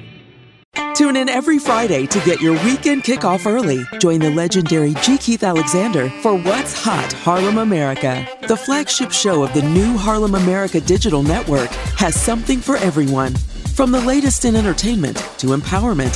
[0.94, 3.84] Tune in every Friday to get your weekend kickoff early.
[4.00, 5.18] Join the legendary G.
[5.18, 8.26] Keith Alexander for What's Hot Harlem America.
[8.48, 13.34] The flagship show of the new Harlem America Digital Network has something for everyone.
[13.74, 16.16] From the latest in entertainment to empowerment,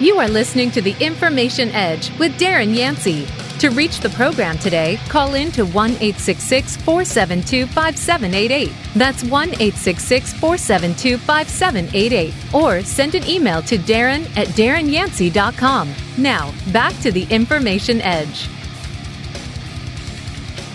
[0.00, 3.26] You are listening to the Information Edge with Darren Yancey.
[3.58, 8.72] To reach the program today, call in to 1 866 472 5788.
[8.94, 12.34] That's 1 866 472 5788.
[12.54, 15.94] Or send an email to Darren at darrenyancey.com.
[16.16, 18.48] Now, back to the Information Edge.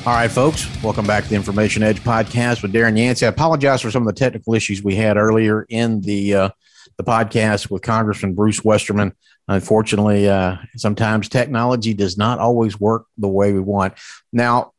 [0.05, 3.25] All right, folks, welcome back to the Information Edge podcast with Darren Yancey.
[3.25, 6.49] I apologize for some of the technical issues we had earlier in the uh,
[6.97, 9.13] the podcast with Congressman Bruce Westerman.
[9.47, 13.93] Unfortunately, uh, sometimes technology does not always work the way we want.
[14.31, 14.71] Now,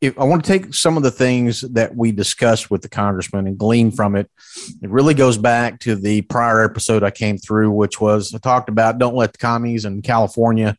[0.00, 3.46] if I want to take some of the things that we discussed with the congressman
[3.46, 4.30] and glean from it,
[4.82, 8.68] it really goes back to the prior episode I came through, which was I talked
[8.68, 10.76] about don't let the commies in California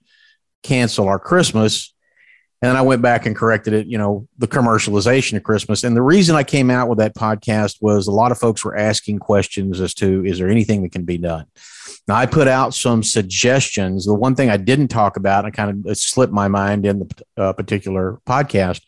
[0.64, 1.94] cancel our Christmas.
[2.62, 5.84] And then I went back and corrected it, you know, the commercialization of Christmas.
[5.84, 8.76] And the reason I came out with that podcast was a lot of folks were
[8.76, 11.46] asking questions as to is there anything that can be done?
[12.08, 14.06] Now, I put out some suggestions.
[14.06, 17.24] The one thing I didn't talk about, I kind of slipped my mind in the
[17.38, 18.82] uh, particular podcast,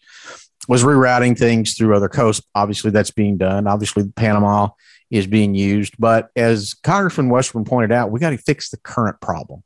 [0.68, 2.46] was rerouting things through other coasts.
[2.56, 3.68] Obviously, that's being done.
[3.68, 4.70] Obviously, Panama
[5.12, 5.94] is being used.
[6.00, 9.64] But as Congressman Westerman pointed out, we got to fix the current problem.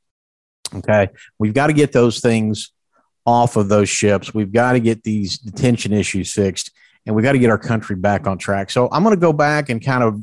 [0.76, 1.08] Okay.
[1.40, 2.73] We've got to get those things
[3.26, 4.34] off of those ships.
[4.34, 6.72] We've got to get these detention issues fixed
[7.06, 8.70] and we've got to get our country back on track.
[8.70, 10.22] So I'm going to go back and kind of,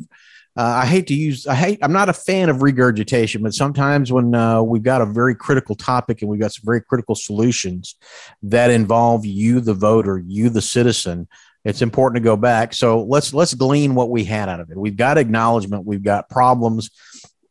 [0.57, 4.13] uh, I hate to use, I hate, I'm not a fan of regurgitation, but sometimes
[4.13, 7.97] when uh, we've got a very critical topic and we've got some very critical solutions
[8.43, 11.29] that involve you, the voter, you, the citizen,
[11.65, 12.73] it's important to go back.
[12.73, 14.79] So let's let's glean what we had out of it.
[14.79, 15.85] We've got acknowledgement.
[15.85, 16.91] We've got problems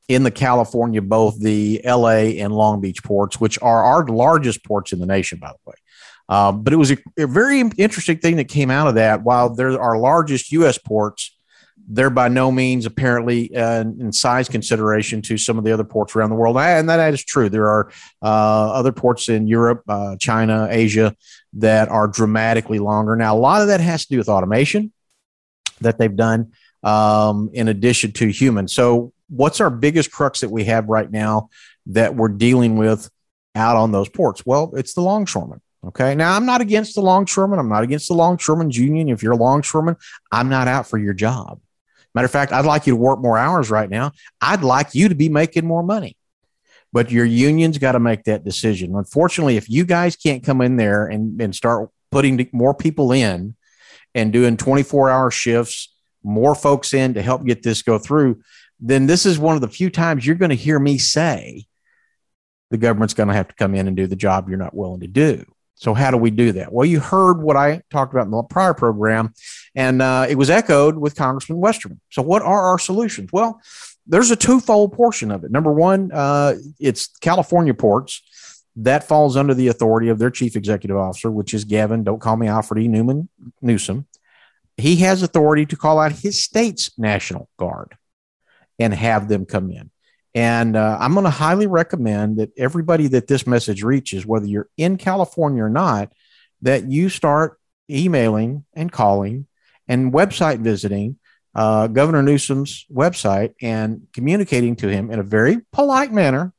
[0.09, 4.91] in the California, both the LA and Long Beach ports, which are our largest ports
[4.91, 5.75] in the nation, by the way.
[6.27, 9.23] Um, but it was a, a, very interesting thing that came out of that.
[9.23, 10.77] While they're our largest U.S.
[10.77, 11.35] ports,
[11.87, 16.15] they're by no means apparently uh, in size consideration to some of the other ports
[16.15, 16.57] around the world.
[16.57, 17.49] And that is true.
[17.49, 17.91] There are
[18.21, 21.15] uh, other ports in Europe, uh, China, Asia
[21.53, 23.15] that are dramatically longer.
[23.15, 24.91] Now, a lot of that has to do with automation
[25.81, 26.51] that they've done
[26.83, 28.67] um, in addition to human.
[28.67, 31.49] So what's our biggest crux that we have right now
[31.87, 33.09] that we're dealing with
[33.55, 34.45] out on those ports?
[34.45, 35.61] Well, it's the longshoremen.
[35.85, 36.13] Okay.
[36.13, 37.57] Now, I'm not against the longshoremen.
[37.57, 39.07] I'm not against the longshoremen's union.
[39.09, 39.95] If you're a longshoreman,
[40.31, 41.61] I'm not out for your job.
[42.13, 44.11] Matter of fact, I'd like you to work more hours right now.
[44.41, 46.17] I'd like you to be making more money.
[46.91, 48.95] But your union's got to make that decision.
[48.95, 53.55] Unfortunately, if you guys can't come in there and, and start putting more people in
[54.15, 58.41] and doing 24 hour shifts, more folks in to help get this go through,
[58.79, 61.65] then this is one of the few times you're going to hear me say
[62.71, 65.01] the government's going to have to come in and do the job you're not willing
[65.01, 65.45] to do.
[65.75, 66.73] So, how do we do that?
[66.73, 69.33] Well, you heard what I talked about in the prior program,
[69.75, 72.01] and uh, it was echoed with Congressman Westerman.
[72.09, 73.29] So, what are our solutions?
[73.31, 73.61] Well,
[74.05, 75.51] there's a twofold portion of it.
[75.51, 78.21] Number one, uh, it's California ports.
[78.75, 82.35] That falls under the authority of their chief executive officer, which is Gavin, don't call
[82.35, 82.87] me Alfred E.
[82.87, 83.29] Neuman
[83.61, 84.05] Newsom.
[84.77, 87.97] He has authority to call out his state's National Guard
[88.79, 89.91] and have them come in.
[90.35, 94.69] And uh, I'm going to highly recommend that everybody that this message reaches, whether you're
[94.77, 96.13] in California or not,
[96.61, 99.47] that you start emailing and calling
[99.87, 101.17] and website visiting
[101.55, 106.53] uh, Governor Newsom's website and communicating to him in a very polite manner.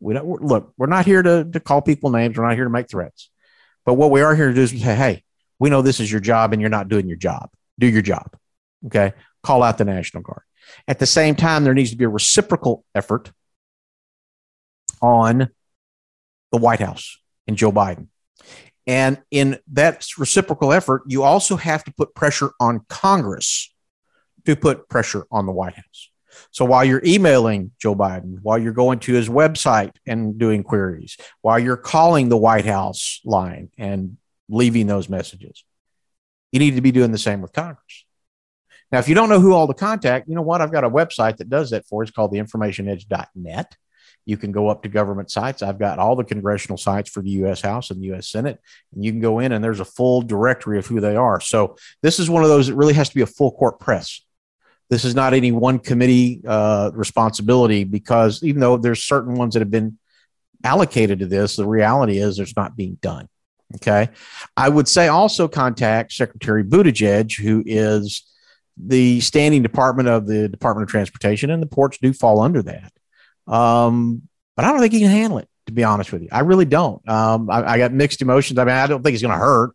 [0.00, 0.72] We don't look.
[0.76, 2.36] We're not here to, to call people names.
[2.36, 3.30] We're not here to make threats.
[3.84, 5.22] But what we are here to do is say, hey,
[5.58, 7.50] we know this is your job and you're not doing your job.
[7.78, 8.34] Do your job.
[8.86, 9.12] Okay.
[9.42, 10.42] Call out the National Guard.
[10.86, 13.32] At the same time, there needs to be a reciprocal effort
[15.00, 15.50] on
[16.52, 18.08] the White House and Joe Biden.
[18.86, 23.72] And in that reciprocal effort, you also have to put pressure on Congress
[24.44, 26.10] to put pressure on the White House.
[26.50, 31.16] So while you're emailing Joe Biden, while you're going to his website and doing queries,
[31.42, 34.16] while you're calling the White House line and
[34.48, 35.64] leaving those messages,
[36.50, 38.04] you need to be doing the same with Congress.
[38.92, 40.60] Now, if you don't know who all to contact, you know what?
[40.60, 42.02] I've got a website that does that for.
[42.02, 43.76] It's called the informationedge.net.
[44.26, 45.62] You can go up to government sites.
[45.62, 47.62] I've got all the congressional sites for the U.S.
[47.62, 48.28] House and the U.S.
[48.28, 48.60] Senate.
[48.94, 51.40] And you can go in and there's a full directory of who they are.
[51.40, 54.20] So this is one of those that really has to be a full court press.
[54.90, 59.60] This is not any one committee uh, responsibility because even though there's certain ones that
[59.60, 59.98] have been
[60.62, 63.26] allocated to this, the reality is it's not being done.
[63.76, 64.10] Okay.
[64.54, 68.22] I would say also contact Secretary Buttigieg, who is
[68.76, 72.92] the standing department of the Department of Transportation, and the ports do fall under that.
[73.46, 74.22] Um,
[74.56, 76.28] but I don't think he can handle it, to be honest with you.
[76.30, 77.06] I really don't.
[77.08, 78.58] Um, I, I, got mixed emotions.
[78.58, 79.72] I mean, I don't think it's going to hurt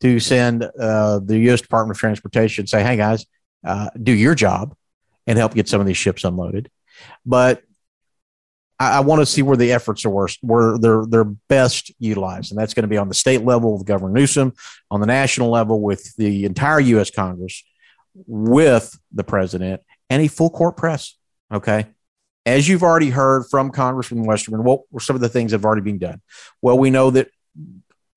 [0.00, 1.60] to send uh, the U.S.
[1.60, 3.26] Department of Transportation say, "Hey guys,
[3.66, 4.74] uh, do your job
[5.26, 6.70] and help get some of these ships unloaded."
[7.26, 7.62] But
[8.78, 12.52] I, I want to see where the efforts are worst, where they're they're best utilized,
[12.52, 14.52] and that's going to be on the state level with Governor Newsom,
[14.90, 17.10] on the national level with the entire U.S.
[17.10, 17.62] Congress,
[18.26, 21.16] with the president, and a full court press.
[21.52, 21.86] Okay,
[22.46, 25.64] as you've already heard from Congressman Westerman, what were some of the things that have
[25.64, 26.20] already been done?
[26.62, 27.28] Well, we know that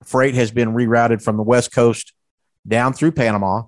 [0.03, 2.13] freight has been rerouted from the West Coast
[2.67, 3.63] down through Panama,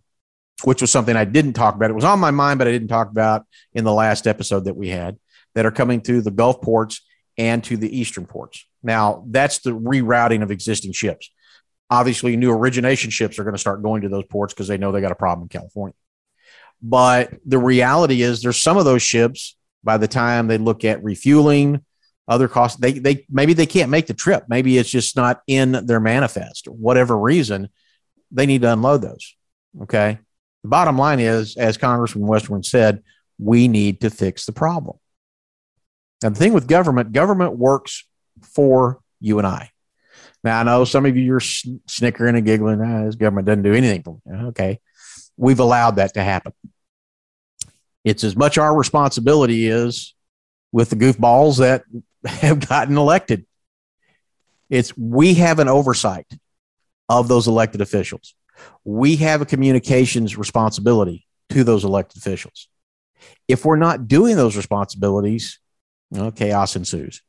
[0.63, 1.89] which was something I didn't talk about.
[1.89, 4.75] It was on my mind, but I didn't talk about in the last episode that
[4.75, 5.17] we had
[5.55, 7.01] that are coming through the Gulf ports
[7.37, 8.65] and to the eastern ports.
[8.83, 11.31] Now, that's the rerouting of existing ships.
[11.89, 14.91] Obviously, new origination ships are going to start going to those ports because they know
[14.91, 15.95] they got a problem in California.
[16.81, 21.03] But the reality is, there's some of those ships by the time they look at
[21.03, 21.83] refueling,
[22.27, 24.45] other costs, they, they maybe they can't make the trip.
[24.47, 27.69] Maybe it's just not in their manifest, whatever reason,
[28.31, 29.35] they need to unload those.
[29.81, 30.19] Okay.
[30.63, 33.01] The bottom line is, as Congressman Westerman said,
[33.39, 34.97] we need to fix the problem.
[36.21, 38.05] Now, the thing with government, government works
[38.43, 39.71] for you and I.
[40.43, 42.81] Now, I know some of you are snickering and giggling.
[42.81, 44.47] Ah, this government doesn't do anything for me.
[44.47, 44.79] Okay.
[45.39, 46.51] We've allowed that to happen.
[48.03, 50.13] It's as much our responsibility is
[50.73, 51.83] with the goofballs that
[52.25, 53.45] have gotten elected.
[54.69, 56.27] It's we have an oversight
[57.07, 58.35] of those elected officials.
[58.83, 62.67] We have a communications responsibility to those elected officials.
[63.47, 65.59] If we're not doing those responsibilities,
[66.11, 67.21] well, chaos ensues.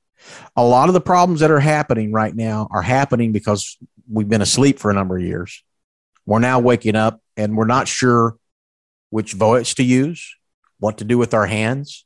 [0.56, 3.78] A lot of the problems that are happening right now are happening because
[4.11, 5.62] we've been asleep for a number of years.
[6.26, 8.36] We're now waking up and we're not sure
[9.09, 10.36] which voice to use
[10.78, 12.05] what to do with our hands,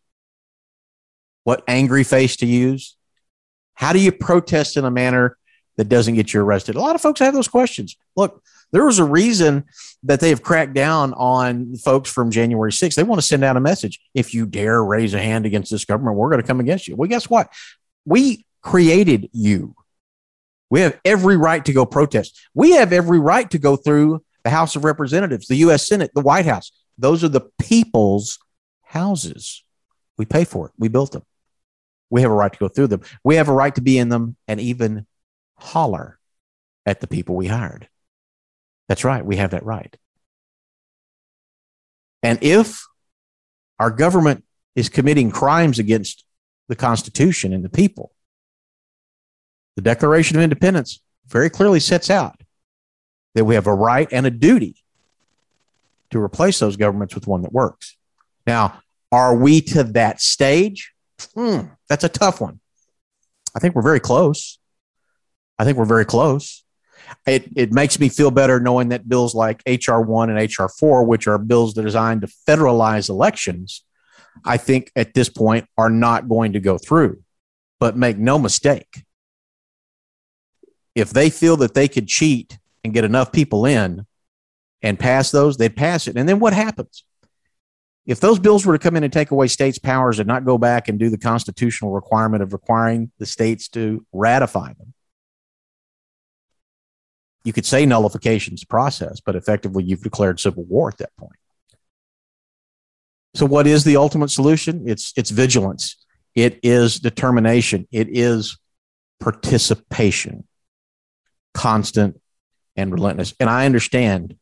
[1.44, 2.96] what angry face to use.
[3.74, 5.36] How do you protest in a manner
[5.76, 6.76] that doesn't get you arrested?
[6.76, 7.96] A lot of folks have those questions.
[8.16, 9.64] Look, there was a reason
[10.04, 12.94] that they have cracked down on folks from January 6th.
[12.94, 14.00] They want to send out a message.
[14.14, 16.96] If you dare raise a hand against this government, we're going to come against you.
[16.96, 17.52] Well, guess what?
[18.04, 19.74] We created you.
[20.70, 22.40] We have every right to go protest.
[22.54, 25.86] We have every right to go through the House of Representatives, the U.S.
[25.86, 26.70] Senate, the White House.
[26.98, 28.38] Those are the people's
[28.82, 29.64] houses.
[30.16, 30.72] We pay for it.
[30.78, 31.24] We built them.
[32.10, 33.00] We have a right to go through them.
[33.24, 35.06] We have a right to be in them and even
[35.56, 36.18] holler
[36.86, 37.88] at the people we hired.
[38.88, 39.24] That's right.
[39.24, 39.96] We have that right.
[42.22, 42.84] And if
[43.78, 44.44] our government
[44.76, 46.24] is committing crimes against
[46.68, 48.12] the Constitution and the people,
[49.76, 52.43] the Declaration of Independence very clearly sets out
[53.34, 54.76] that we have a right and a duty
[56.10, 57.96] to replace those governments with one that works.
[58.46, 58.80] Now,
[59.10, 60.92] are we to that stage?
[61.34, 62.60] Hmm, that's a tough one.
[63.54, 64.58] I think we're very close.
[65.58, 66.64] I think we're very close.
[67.26, 71.04] It, it makes me feel better knowing that bills like HR 1 and HR 4,
[71.04, 73.84] which are bills designed to federalize elections,
[74.44, 77.22] I think at this point are not going to go through.
[77.78, 79.04] But make no mistake,
[80.94, 84.06] if they feel that they could cheat and get enough people in
[84.82, 86.16] and pass those, they'd pass it.
[86.16, 87.04] And then what happens?
[88.06, 90.58] if those bills were to come in and take away states' powers and not go
[90.58, 94.92] back and do the constitutional requirement of requiring the states to ratify them,
[97.44, 101.32] you could say nullification's process, but effectively you've declared civil war at that point.
[103.34, 104.84] So, what is the ultimate solution?
[104.86, 105.96] It's it's vigilance.
[106.34, 107.86] It is determination.
[107.90, 108.58] It is
[109.20, 110.46] participation,
[111.52, 112.20] constant
[112.76, 113.34] and relentless.
[113.40, 114.36] And I understand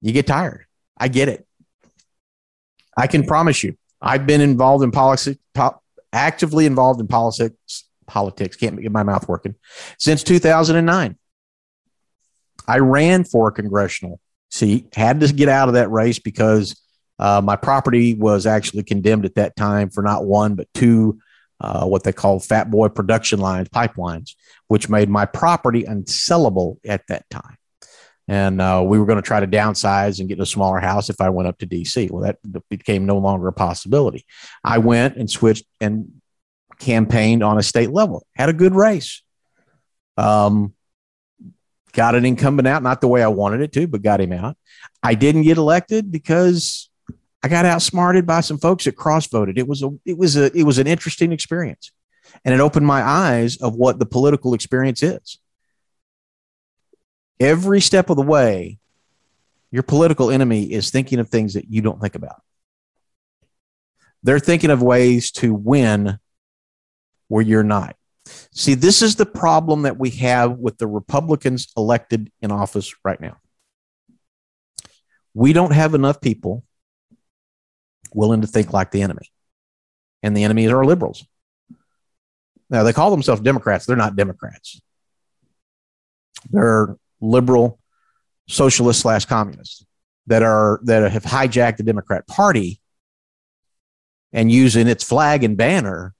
[0.00, 0.66] you get tired.
[0.96, 1.46] I get it.
[2.96, 5.80] I can promise you, I've been involved in politics, po-
[6.12, 9.54] actively involved in politics, politics, can't get my mouth working,
[9.98, 11.16] since 2009.
[12.68, 14.20] I ran for a congressional
[14.50, 16.80] seat, had to get out of that race because
[17.16, 21.16] Uh, my property was actually condemned at that time for not one, but two,
[21.60, 24.34] uh, what they call fat boy production lines, pipelines,
[24.68, 27.56] which made my property unsellable at that time.
[28.26, 31.20] And uh, we were going to try to downsize and get a smaller house if
[31.20, 32.10] I went up to DC.
[32.10, 32.38] Well, that
[32.70, 34.24] became no longer a possibility.
[34.62, 36.20] I went and switched and
[36.78, 39.22] campaigned on a state level, had a good race.
[40.16, 40.74] Um,
[41.92, 44.56] got an incumbent out, not the way I wanted it to, but got him out.
[45.02, 46.88] I didn't get elected because
[47.44, 49.58] I got outsmarted by some folks that cross voted.
[49.58, 51.92] It was a it was a it was an interesting experience.
[52.42, 55.38] And it opened my eyes of what the political experience is.
[57.38, 58.78] Every step of the way,
[59.70, 62.40] your political enemy is thinking of things that you don't think about.
[64.22, 66.18] They're thinking of ways to win
[67.28, 67.94] where you're not.
[68.52, 73.20] See, this is the problem that we have with the Republicans elected in office right
[73.20, 73.36] now.
[75.34, 76.63] We don't have enough people
[78.14, 79.30] willing to think like the enemy.
[80.22, 81.24] And the enemies are liberals.
[82.70, 83.84] Now, they call themselves Democrats.
[83.84, 84.80] They're not Democrats.
[86.50, 87.78] They're liberal
[88.48, 89.84] socialists slash communists
[90.26, 92.80] that are that have hijacked the Democrat Party
[94.32, 96.14] and using its flag and banner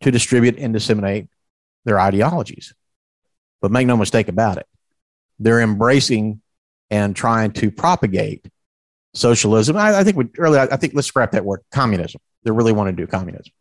[0.00, 1.28] to distribute and disseminate
[1.84, 2.74] their ideologies.
[3.60, 4.66] But make no mistake about it,
[5.38, 6.40] they're embracing
[6.90, 8.46] and trying to propagate
[9.14, 9.76] socialism.
[9.76, 12.20] I, I think we earlier, I think let's scrap that word, communism.
[12.44, 13.52] They really want to do communism.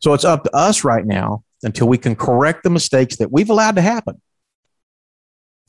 [0.00, 3.50] So it's up to us right now until we can correct the mistakes that we've
[3.50, 4.20] allowed to happen.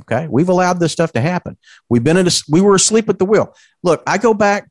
[0.01, 1.57] Okay, we've allowed this stuff to happen.
[1.89, 3.53] We've been in a, we were asleep at the wheel.
[3.83, 4.69] Look, I go back.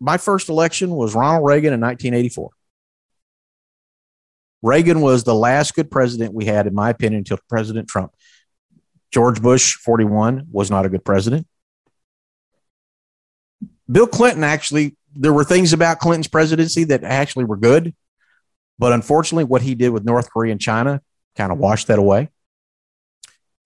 [0.00, 2.50] My first election was Ronald Reagan in 1984.
[4.62, 8.12] Reagan was the last good president we had, in my opinion, until President Trump.
[9.12, 11.46] George Bush, 41, was not a good president.
[13.90, 17.94] Bill Clinton actually, there were things about Clinton's presidency that actually were good.
[18.78, 21.00] But unfortunately, what he did with North Korea and China
[21.36, 22.30] kind of washed that away.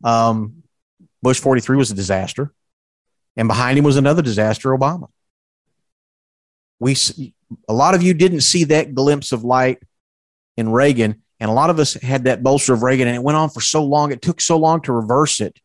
[0.05, 0.63] Um,
[1.23, 2.53] Bush 43 was a disaster.
[3.37, 5.09] And behind him was another disaster, Obama.
[6.81, 6.97] We,
[7.69, 9.79] a lot of you didn't see that glimpse of light
[10.57, 11.23] in Reagan.
[11.41, 13.61] And a lot of us had that bolster of Reagan, and it went on for
[13.61, 14.11] so long.
[14.13, 15.59] It took so long to reverse it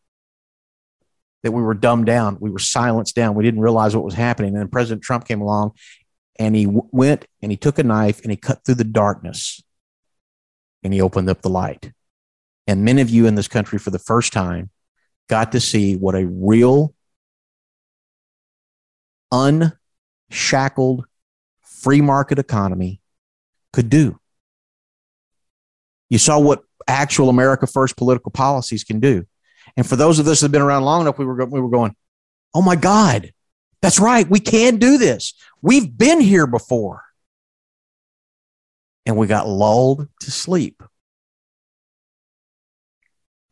[1.44, 2.38] that we were dumbed down.
[2.40, 3.34] We were silenced down.
[3.34, 4.54] We didn't realize what was happening.
[4.54, 5.72] And then President Trump came along
[6.38, 9.62] and he w- went and he took a knife and he cut through the darkness
[10.82, 11.92] and he opened up the light.
[12.66, 14.70] And many of you in this country, for the first time,
[15.28, 16.94] got to see what a real,
[19.30, 21.04] unshackled
[21.60, 23.02] free market economy
[23.70, 24.18] could do.
[26.08, 29.26] You saw what actual America First political policies can do.
[29.76, 31.68] And for those of us that have been around long enough, we were, we were
[31.68, 31.94] going,
[32.54, 33.32] oh my God,
[33.82, 34.28] that's right.
[34.28, 35.34] We can do this.
[35.60, 37.02] We've been here before.
[39.06, 40.82] And we got lulled to sleep.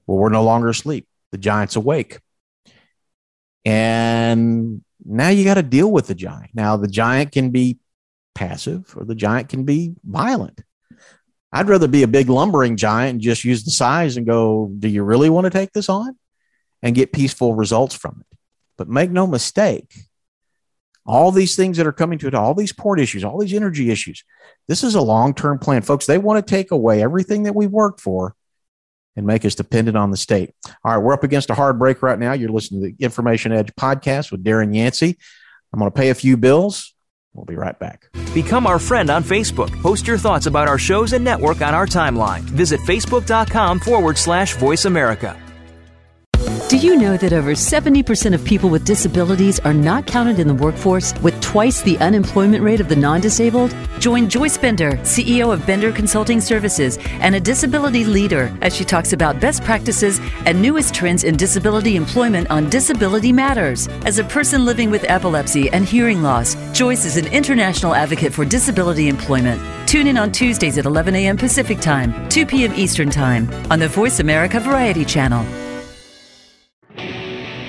[0.07, 1.07] Well, we're no longer asleep.
[1.31, 2.21] The giant's awake.
[3.65, 6.51] And now you got to deal with the giant.
[6.55, 7.79] Now, the giant can be
[8.35, 10.63] passive or the giant can be violent.
[11.53, 14.89] I'd rather be a big lumbering giant and just use the size and go, do
[14.89, 16.17] you really want to take this on?
[16.83, 18.39] And get peaceful results from it.
[18.79, 19.95] But make no mistake,
[21.05, 23.91] all these things that are coming to it, all these port issues, all these energy
[23.91, 24.25] issues,
[24.67, 25.83] this is a long term plan.
[25.83, 28.35] Folks, they want to take away everything that we've worked for
[29.15, 30.55] and make us dependent on the state.
[30.85, 32.33] All right, we're up against a hard break right now.
[32.33, 35.19] You're listening to the Information Edge podcast with Darren Yancey.
[35.73, 36.92] I'm going to pay a few bills.
[37.35, 38.09] We'll be right back.
[38.35, 39.71] Become our friend on Facebook.
[39.83, 42.43] Post your thoughts about our shows and network on our timeline.
[42.43, 45.39] Visit facebook.com forward slash voice America.
[46.69, 50.55] Do you know that over 70% of people with disabilities are not counted in the
[50.55, 53.77] workforce with twice the unemployment rate of the non disabled?
[53.99, 59.13] Join Joyce Bender, CEO of Bender Consulting Services and a disability leader, as she talks
[59.13, 63.87] about best practices and newest trends in disability employment on Disability Matters.
[64.07, 68.47] As a person living with epilepsy and hearing loss, Joyce is an international advocate for
[68.47, 69.61] disability employment.
[69.87, 71.37] Tune in on Tuesdays at 11 a.m.
[71.37, 72.73] Pacific Time, 2 p.m.
[72.75, 75.45] Eastern Time on the Voice America Variety Channel.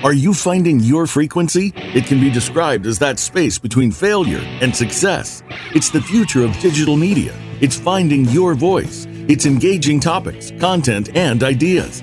[0.02, 1.74] Are you finding your frequency?
[1.76, 5.42] It can be described as that space between failure and success.
[5.74, 7.34] It's the future of digital media.
[7.60, 9.06] It's finding your voice.
[9.28, 12.02] It's engaging topics, content, and ideas.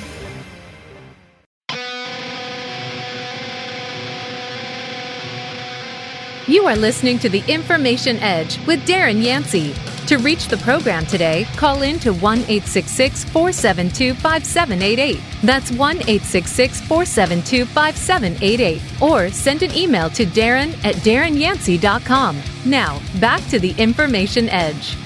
[6.51, 9.73] You are listening to the Information Edge with Darren Yancey.
[10.07, 15.21] To reach the program today, call in to 1 866 472 5788.
[15.43, 18.81] That's 1 866 472 5788.
[19.01, 22.41] Or send an email to Darren at darrenyancey.com.
[22.65, 24.97] Now, back to the Information Edge.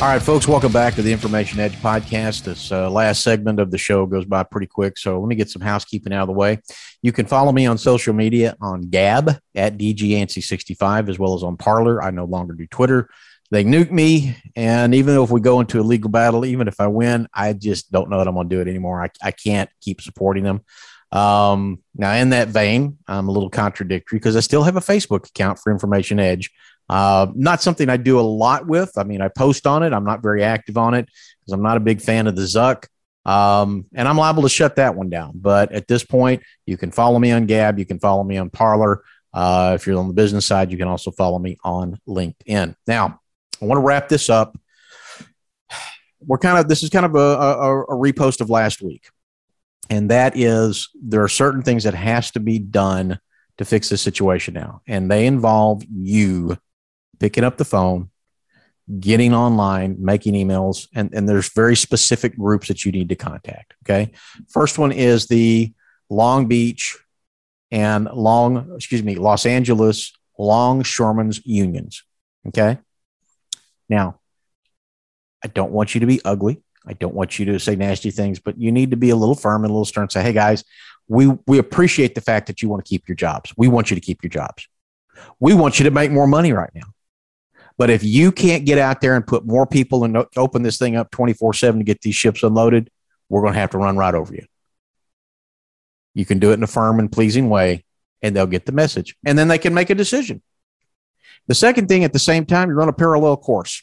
[0.00, 2.44] All right, folks, welcome back to the Information Edge podcast.
[2.44, 5.50] This uh, last segment of the show goes by pretty quick, so let me get
[5.50, 6.60] some housekeeping out of the way.
[7.02, 11.56] You can follow me on social media on Gab at DGANSI65, as well as on
[11.56, 12.00] Parler.
[12.00, 13.08] I no longer do Twitter.
[13.50, 16.78] They nuke me, and even though if we go into a legal battle, even if
[16.78, 19.02] I win, I just don't know that I'm going to do it anymore.
[19.02, 20.60] I, I can't keep supporting them.
[21.10, 25.28] Um, now, in that vein, I'm a little contradictory because I still have a Facebook
[25.28, 26.52] account for Information Edge.
[26.88, 28.92] Uh, not something I do a lot with.
[28.96, 29.92] I mean, I post on it.
[29.92, 32.86] I'm not very active on it because I'm not a big fan of the Zuck.
[33.26, 35.32] Um, and I'm liable to shut that one down.
[35.34, 37.78] But at this point, you can follow me on Gab.
[37.78, 39.02] You can follow me on Parler.
[39.34, 42.74] Uh, if you're on the business side, you can also follow me on LinkedIn.
[42.86, 43.20] Now,
[43.60, 44.58] I want to wrap this up.
[46.20, 49.10] We're kind of, this is kind of a, a, a repost of last week.
[49.90, 53.18] And that is there are certain things that has to be done
[53.58, 54.80] to fix this situation now.
[54.86, 56.56] And they involve you
[57.18, 58.10] picking up the phone,
[59.00, 63.74] getting online, making emails, and, and there's very specific groups that you need to contact.
[63.84, 64.12] Okay.
[64.48, 65.72] First one is the
[66.08, 66.96] Long Beach
[67.70, 72.04] and Long, excuse me, Los Angeles Longshoremen's Unions.
[72.46, 72.78] Okay.
[73.88, 74.20] Now,
[75.44, 76.62] I don't want you to be ugly.
[76.86, 79.34] I don't want you to say nasty things, but you need to be a little
[79.34, 80.08] firm and a little stern.
[80.08, 80.64] Say, hey guys,
[81.06, 83.52] we we appreciate the fact that you want to keep your jobs.
[83.56, 84.68] We want you to keep your jobs.
[85.40, 86.86] We want you to make more money right now.
[87.78, 90.96] But if you can't get out there and put more people and open this thing
[90.96, 92.90] up 24 7 to get these ships unloaded,
[93.28, 94.44] we're going to have to run right over you.
[96.12, 97.84] You can do it in a firm and pleasing way,
[98.20, 99.16] and they'll get the message.
[99.24, 100.42] And then they can make a decision.
[101.46, 103.82] The second thing at the same time, you're on a parallel course.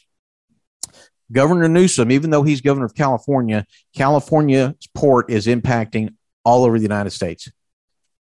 [1.32, 3.66] Governor Newsom, even though he's governor of California,
[3.96, 7.50] California's port is impacting all over the United States.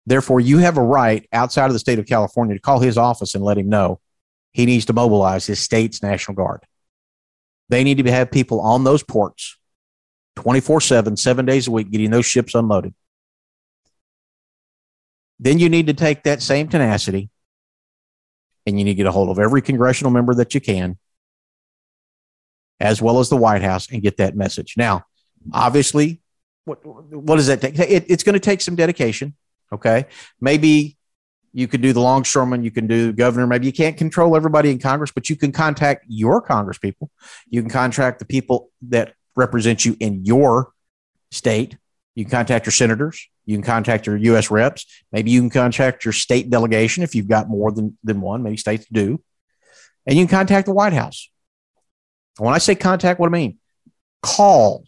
[0.04, 3.34] Therefore, you have a right outside of the state of California to call his office
[3.34, 4.00] and let him know
[4.52, 6.64] he needs to mobilize his state's National Guard.
[7.68, 9.56] They need to have people on those ports
[10.36, 12.94] 24 7, seven days a week, getting those ships unloaded.
[15.38, 17.30] Then you need to take that same tenacity
[18.66, 20.98] and you need to get a hold of every congressional member that you can,
[22.78, 24.74] as well as the White House, and get that message.
[24.76, 25.04] Now,
[25.52, 26.20] obviously,
[26.64, 27.78] what, what does that take?
[27.78, 29.34] It, it's going to take some dedication.
[29.72, 30.06] Okay.
[30.40, 30.96] Maybe
[31.52, 33.46] you can do the longshoreman, you can do the governor.
[33.46, 37.10] Maybe you can't control everybody in Congress, but you can contact your Congress people.
[37.48, 40.72] You can contact the people that represent you in your
[41.30, 41.76] state.
[42.14, 43.28] You can contact your senators.
[43.44, 44.50] You can contact your U.S.
[44.50, 44.86] reps.
[45.10, 48.42] Maybe you can contact your state delegation if you've got more than, than one.
[48.42, 49.22] Many states do.
[50.06, 51.30] And you can contact the White House.
[52.38, 53.58] When I say contact, what I mean?
[54.22, 54.84] Call.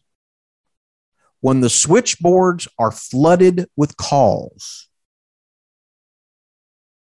[1.40, 4.88] When the switchboards are flooded with calls,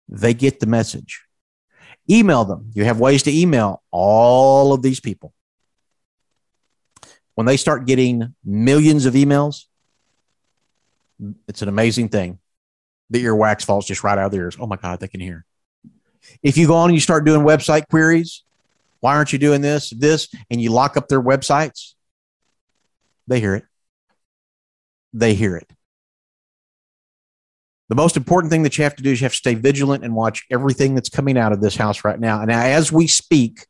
[0.08, 1.22] they get the message.
[2.08, 2.70] Email them.
[2.74, 5.32] You have ways to email all of these people.
[7.34, 9.64] When they start getting millions of emails,
[11.48, 12.38] it's an amazing thing.
[13.10, 14.56] The earwax falls just right out of their ears.
[14.58, 15.44] Oh my God, they can hear.
[16.42, 18.42] If you go on and you start doing website queries,
[19.00, 21.94] why aren't you doing this, this, and you lock up their websites?
[23.26, 23.64] They hear it.
[25.12, 25.70] They hear it.
[27.88, 30.04] The most important thing that you have to do is you have to stay vigilant
[30.04, 32.40] and watch everything that's coming out of this house right now.
[32.40, 33.66] And as we speak,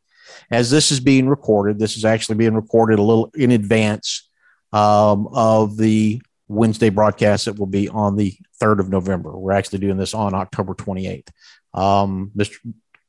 [0.50, 4.28] as this is being recorded, this is actually being recorded a little in advance
[4.72, 9.36] um, of the Wednesday broadcast that will be on the 3rd of November.
[9.36, 11.28] We're actually doing this on October 28th.
[11.74, 12.56] Um, Mr.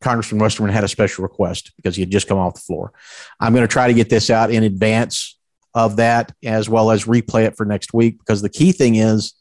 [0.02, 2.94] Congressman Westerman had a special request because he had just come off the floor.
[3.40, 5.40] I'm going to try to get this out in advance
[5.74, 9.34] of that as well as replay it for next week because the key thing is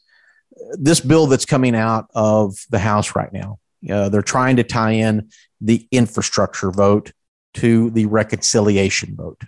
[0.73, 3.59] this bill that's coming out of the House right now.
[3.89, 5.29] Uh, they're trying to tie in
[5.61, 7.11] the infrastructure vote
[7.55, 9.41] to the reconciliation vote.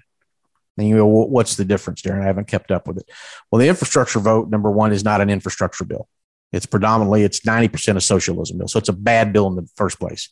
[0.77, 2.21] And you know, what's the difference, Darren?
[2.21, 3.09] I haven't kept up with it.
[3.51, 6.07] Well, the infrastructure vote, number one, is not an infrastructure bill.
[6.51, 8.67] It's predominantly, it's 90% a socialism bill.
[8.67, 10.29] So it's a bad bill in the first place.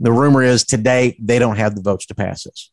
[0.00, 2.70] The rumor is today they don't have the votes to pass this.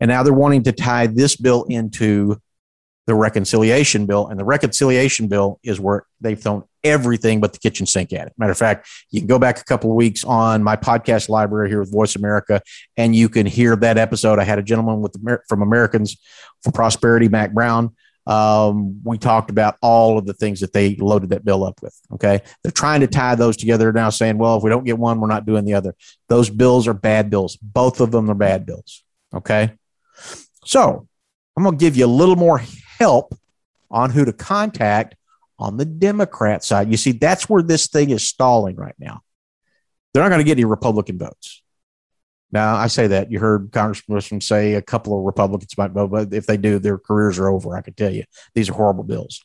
[0.00, 2.40] And now they're wanting to tie this bill into
[3.06, 4.28] the reconciliation bill.
[4.28, 8.34] And the reconciliation bill is where they've thrown everything but the kitchen sink at it.
[8.36, 11.68] Matter of fact, you can go back a couple of weeks on my podcast library
[11.68, 12.60] here with Voice America,
[12.96, 14.38] and you can hear that episode.
[14.38, 15.16] I had a gentleman with
[15.48, 16.16] from Americans
[16.62, 17.94] for Prosperity, Mac Brown.
[18.26, 21.94] Um, we talked about all of the things that they loaded that bill up with.
[22.12, 22.40] Okay.
[22.62, 25.28] They're trying to tie those together now, saying, well, if we don't get one, we're
[25.28, 25.94] not doing the other.
[26.28, 27.56] Those bills are bad bills.
[27.56, 29.04] Both of them are bad bills.
[29.34, 29.72] Okay.
[30.64, 31.06] So
[31.56, 32.62] I'm going to give you a little more
[32.98, 33.34] help
[33.90, 35.14] on who to contact
[35.58, 36.90] on the Democrat side.
[36.90, 39.22] You see, that's where this thing is stalling right now.
[40.12, 41.62] They're not going to get any Republican votes.
[42.52, 46.32] Now, I say that you heard Congressman say a couple of Republicans might vote, but
[46.32, 47.76] if they do, their careers are over.
[47.76, 48.24] I can tell you
[48.54, 49.44] these are horrible bills.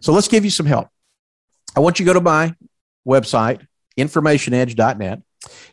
[0.00, 0.88] So let's give you some help.
[1.74, 2.54] I want you to go to my
[3.08, 5.22] website, informationedge.net.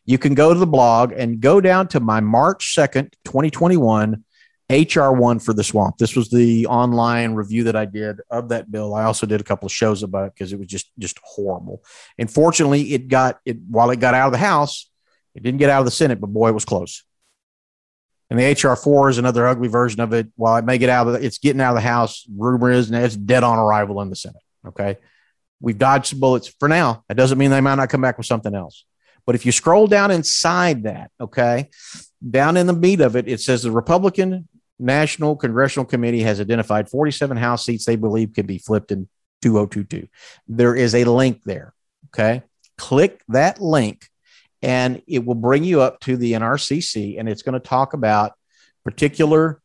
[0.05, 4.23] You can go to the blog and go down to my March 2nd, 2021
[4.69, 5.97] HR1 for the swamp.
[5.97, 8.93] This was the online review that I did of that bill.
[8.93, 11.83] I also did a couple of shows about it because it was just just horrible.
[12.17, 14.89] And fortunately, it got it while it got out of the House,
[15.35, 17.03] it didn't get out of the Senate, but boy, it was close.
[18.29, 20.27] And the HR4 is another ugly version of it.
[20.35, 22.25] While it may get out of the, it's getting out of the House.
[22.35, 24.41] Rumor is, and it's dead on arrival in the Senate.
[24.67, 24.97] Okay,
[25.61, 27.05] we've dodged some bullets for now.
[27.07, 28.83] That doesn't mean they might not come back with something else.
[29.25, 31.69] But if you scroll down inside that, okay,
[32.29, 34.49] down in the meat of it, it says the Republican
[34.79, 39.07] National Congressional Committee has identified 47 House seats they believe could be flipped in
[39.41, 40.07] 2022.
[40.47, 41.73] There is a link there.
[42.07, 42.43] Okay.
[42.77, 44.07] Click that link
[44.61, 48.33] and it will bring you up to the NRCC and it's going to talk about
[48.83, 49.61] particular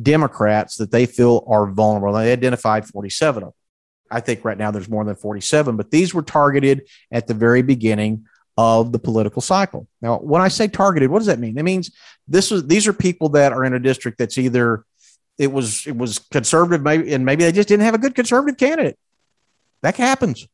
[0.00, 2.14] Democrats that they feel are vulnerable.
[2.14, 3.54] They identified 47 of them.
[4.10, 7.62] I think right now there's more than 47, but these were targeted at the very
[7.62, 9.88] beginning of the political cycle.
[10.00, 11.58] Now, when I say targeted, what does that mean?
[11.58, 11.90] It means
[12.28, 14.84] this is these are people that are in a district that's either
[15.38, 18.56] it was it was conservative, maybe, and maybe they just didn't have a good conservative
[18.56, 18.98] candidate.
[19.82, 20.46] That happens,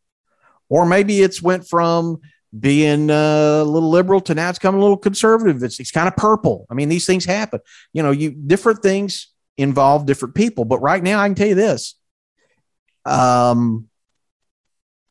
[0.68, 2.20] or maybe it's went from
[2.58, 5.62] being uh, a little liberal to now it's coming a little conservative.
[5.62, 6.66] It's it's kind of purple.
[6.70, 7.60] I mean, these things happen.
[7.92, 9.28] You know, you different things
[9.58, 10.64] involve different people.
[10.64, 11.94] But right now, I can tell you this.
[13.04, 13.89] Um,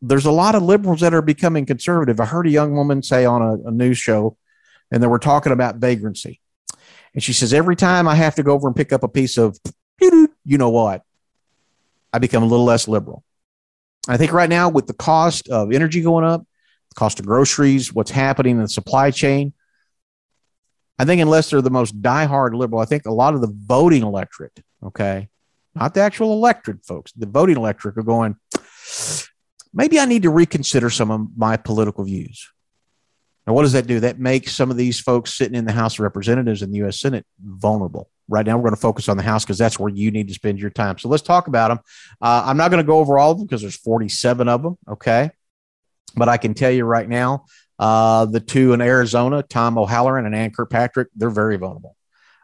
[0.01, 2.19] there's a lot of liberals that are becoming conservative.
[2.19, 4.37] I heard a young woman say on a, a news show,
[4.91, 6.39] and they were talking about vagrancy.
[7.13, 9.37] And she says, Every time I have to go over and pick up a piece
[9.37, 9.57] of,
[9.99, 11.03] you know what,
[12.13, 13.23] I become a little less liberal.
[14.07, 16.45] I think right now, with the cost of energy going up,
[16.89, 19.53] the cost of groceries, what's happening in the supply chain,
[20.97, 24.03] I think unless they're the most diehard liberal, I think a lot of the voting
[24.03, 25.29] electorate, okay,
[25.75, 28.35] not the actual electorate folks, the voting electorate are going,
[29.73, 32.49] maybe I need to reconsider some of my political views.
[33.45, 33.99] Now, what does that do?
[33.99, 36.99] That makes some of these folks sitting in the House of Representatives and the U.S.
[36.99, 38.09] Senate vulnerable.
[38.27, 40.35] Right now, we're going to focus on the House because that's where you need to
[40.35, 40.99] spend your time.
[40.99, 41.79] So let's talk about them.
[42.21, 44.77] Uh, I'm not going to go over all of them because there's 47 of them.
[44.87, 45.31] Okay.
[46.15, 47.45] But I can tell you right now,
[47.79, 51.95] uh, the two in Arizona, Tom O'Halleran and Ann Kirkpatrick, they're very vulnerable.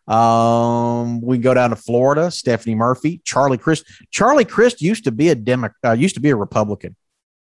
[0.08, 3.86] Um, we go down to Florida, Stephanie Murphy, Charlie Crist.
[4.12, 6.96] Charlie Crist used to be a Democrat, uh, used to be a Republican.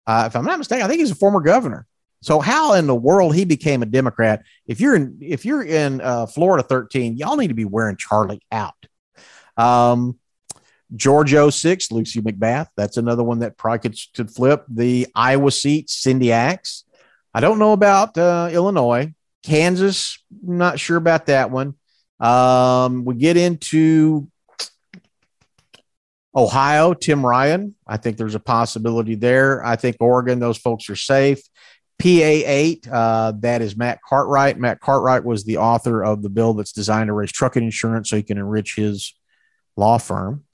[0.06, 1.86] Uh, if I'm not mistaken, I think he's a former governor.
[2.22, 4.44] So how in the world he became a Democrat?
[4.66, 8.40] If you're in if you're in uh, Florida 13, y'all need to be wearing Charlie
[8.50, 8.74] out.
[9.56, 10.18] Um,
[10.96, 12.68] George 06, Lucy McBath.
[12.76, 14.64] That's another one that probably could, could flip.
[14.68, 16.84] The Iowa seat, Cindy Axne.
[17.34, 19.12] I don't know about uh, Illinois.
[19.42, 21.74] Kansas, not sure about that one.
[22.20, 24.28] Um, we get into
[26.36, 27.74] Ohio, Tim Ryan.
[27.86, 29.64] I think there's a possibility there.
[29.64, 31.40] I think Oregon, those folks are safe.
[32.02, 34.58] PA8, uh, that is Matt Cartwright.
[34.58, 38.16] Matt Cartwright was the author of the bill that's designed to raise trucking insurance so
[38.16, 39.14] he can enrich his
[39.76, 40.44] law firm.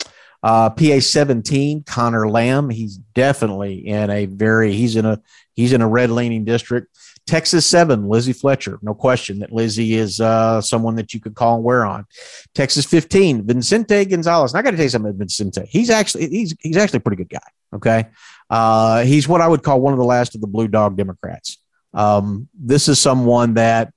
[0.42, 2.70] Uh, PA 17, Connor Lamb.
[2.70, 5.20] He's definitely in a very, he's in a,
[5.54, 6.88] he's in a red leaning district.
[7.26, 8.78] Texas 7, Lizzie Fletcher.
[8.82, 12.06] No question that Lizzie is uh, someone that you could call and wear on.
[12.54, 14.52] Texas 15, Vicente Gonzalez.
[14.52, 15.66] And I got to tell you something Vicente.
[15.68, 17.38] He's actually, he's, he's actually a pretty good guy.
[17.74, 18.08] Okay.
[18.48, 21.58] Uh, he's what I would call one of the last of the blue dog Democrats.
[21.94, 23.92] Um, this is someone that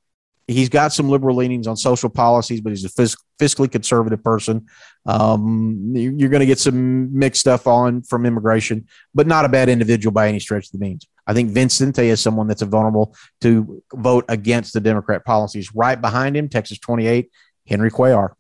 [0.47, 4.67] he's got some liberal leanings on social policies, but he's a fis- fiscally conservative person.
[5.05, 9.67] Um, you're going to get some mixed stuff on from immigration, but not a bad
[9.69, 11.07] individual by any stretch of the means.
[11.27, 15.75] I think Vicente is someone that's vulnerable to vote against the Democrat policies.
[15.75, 17.29] Right behind him, Texas 28,
[17.67, 18.35] Henry Cuellar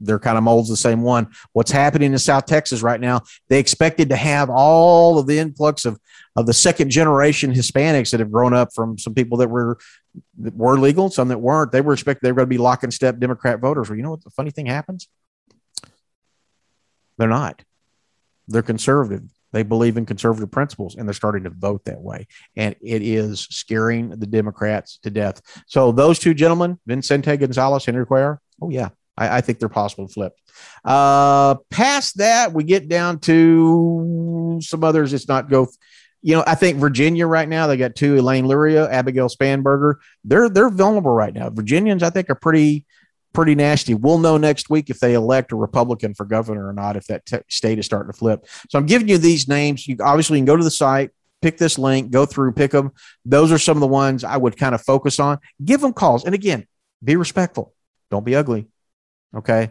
[0.00, 1.28] they're kind of molds the same one.
[1.52, 3.22] What's happening in South Texas right now?
[3.48, 5.98] They expected to have all of the influx of
[6.36, 9.78] of the second generation Hispanics that have grown up from some people that were
[10.38, 11.72] that were legal, some that weren't.
[11.72, 13.88] They were expected they were going to be lock and step Democrat voters.
[13.88, 15.08] Well, you know what the funny thing happens?
[17.18, 17.62] They're not.
[18.46, 19.28] They're conservative.
[19.52, 22.26] They believe in conservative principles and they're starting to vote that way.
[22.56, 25.40] And it is scaring the Democrats to death.
[25.66, 30.06] So those two gentlemen, Vicente Gonzalez, Henry Cuellar, oh yeah, I, I think they're possible
[30.06, 30.34] to flip.
[30.84, 35.12] Uh, past that, we get down to some others.
[35.12, 35.68] It's not go.
[36.20, 39.94] You know, I think Virginia right now they got two Elaine Luria, Abigail Spanberger.
[40.24, 41.48] They're they're vulnerable right now.
[41.50, 42.86] Virginians, I think, are pretty
[43.32, 43.94] pretty nasty.
[43.94, 46.96] We'll know next week if they elect a Republican for governor or not.
[46.96, 48.46] If that te- state is starting to flip.
[48.70, 49.86] So I'm giving you these names.
[49.86, 51.10] You obviously can go to the site,
[51.42, 52.92] pick this link, go through, pick them.
[53.24, 55.38] Those are some of the ones I would kind of focus on.
[55.64, 56.66] Give them calls, and again,
[57.02, 57.74] be respectful.
[58.10, 58.66] Don't be ugly.
[59.36, 59.70] Okay.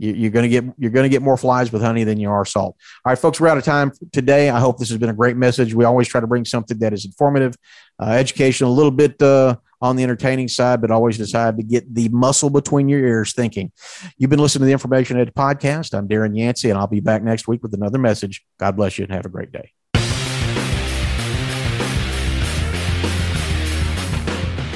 [0.00, 2.76] You, are to get you're to get more flies with honey than you are salt.
[3.04, 4.48] All right, folks, we're out of time today.
[4.48, 5.74] I hope this has been a great message.
[5.74, 7.56] We always try to bring something that is informative,
[8.00, 11.94] uh, educational, a little bit uh, on the entertaining side, but always decide to get
[11.94, 13.72] the muscle between your ears thinking.
[14.16, 15.96] You've been listening to the Information Edge podcast.
[15.96, 18.44] I'm Darren Yancey, and I'll be back next week with another message.
[18.58, 19.72] God bless you and have a great day.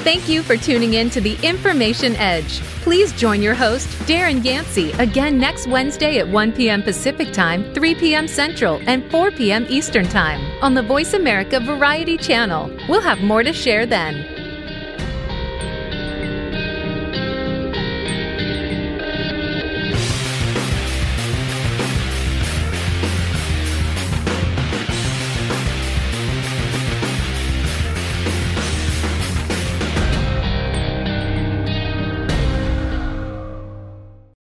[0.03, 2.59] Thank you for tuning in to the Information Edge.
[2.81, 6.83] Please join your host, Darren Yancey, again next Wednesday at 1 p.m.
[6.83, 8.27] Pacific Time, 3 p.m.
[8.27, 9.65] Central, and 4 p.m.
[9.69, 12.69] Eastern Time on the Voice America Variety Channel.
[12.89, 14.42] We'll have more to share then.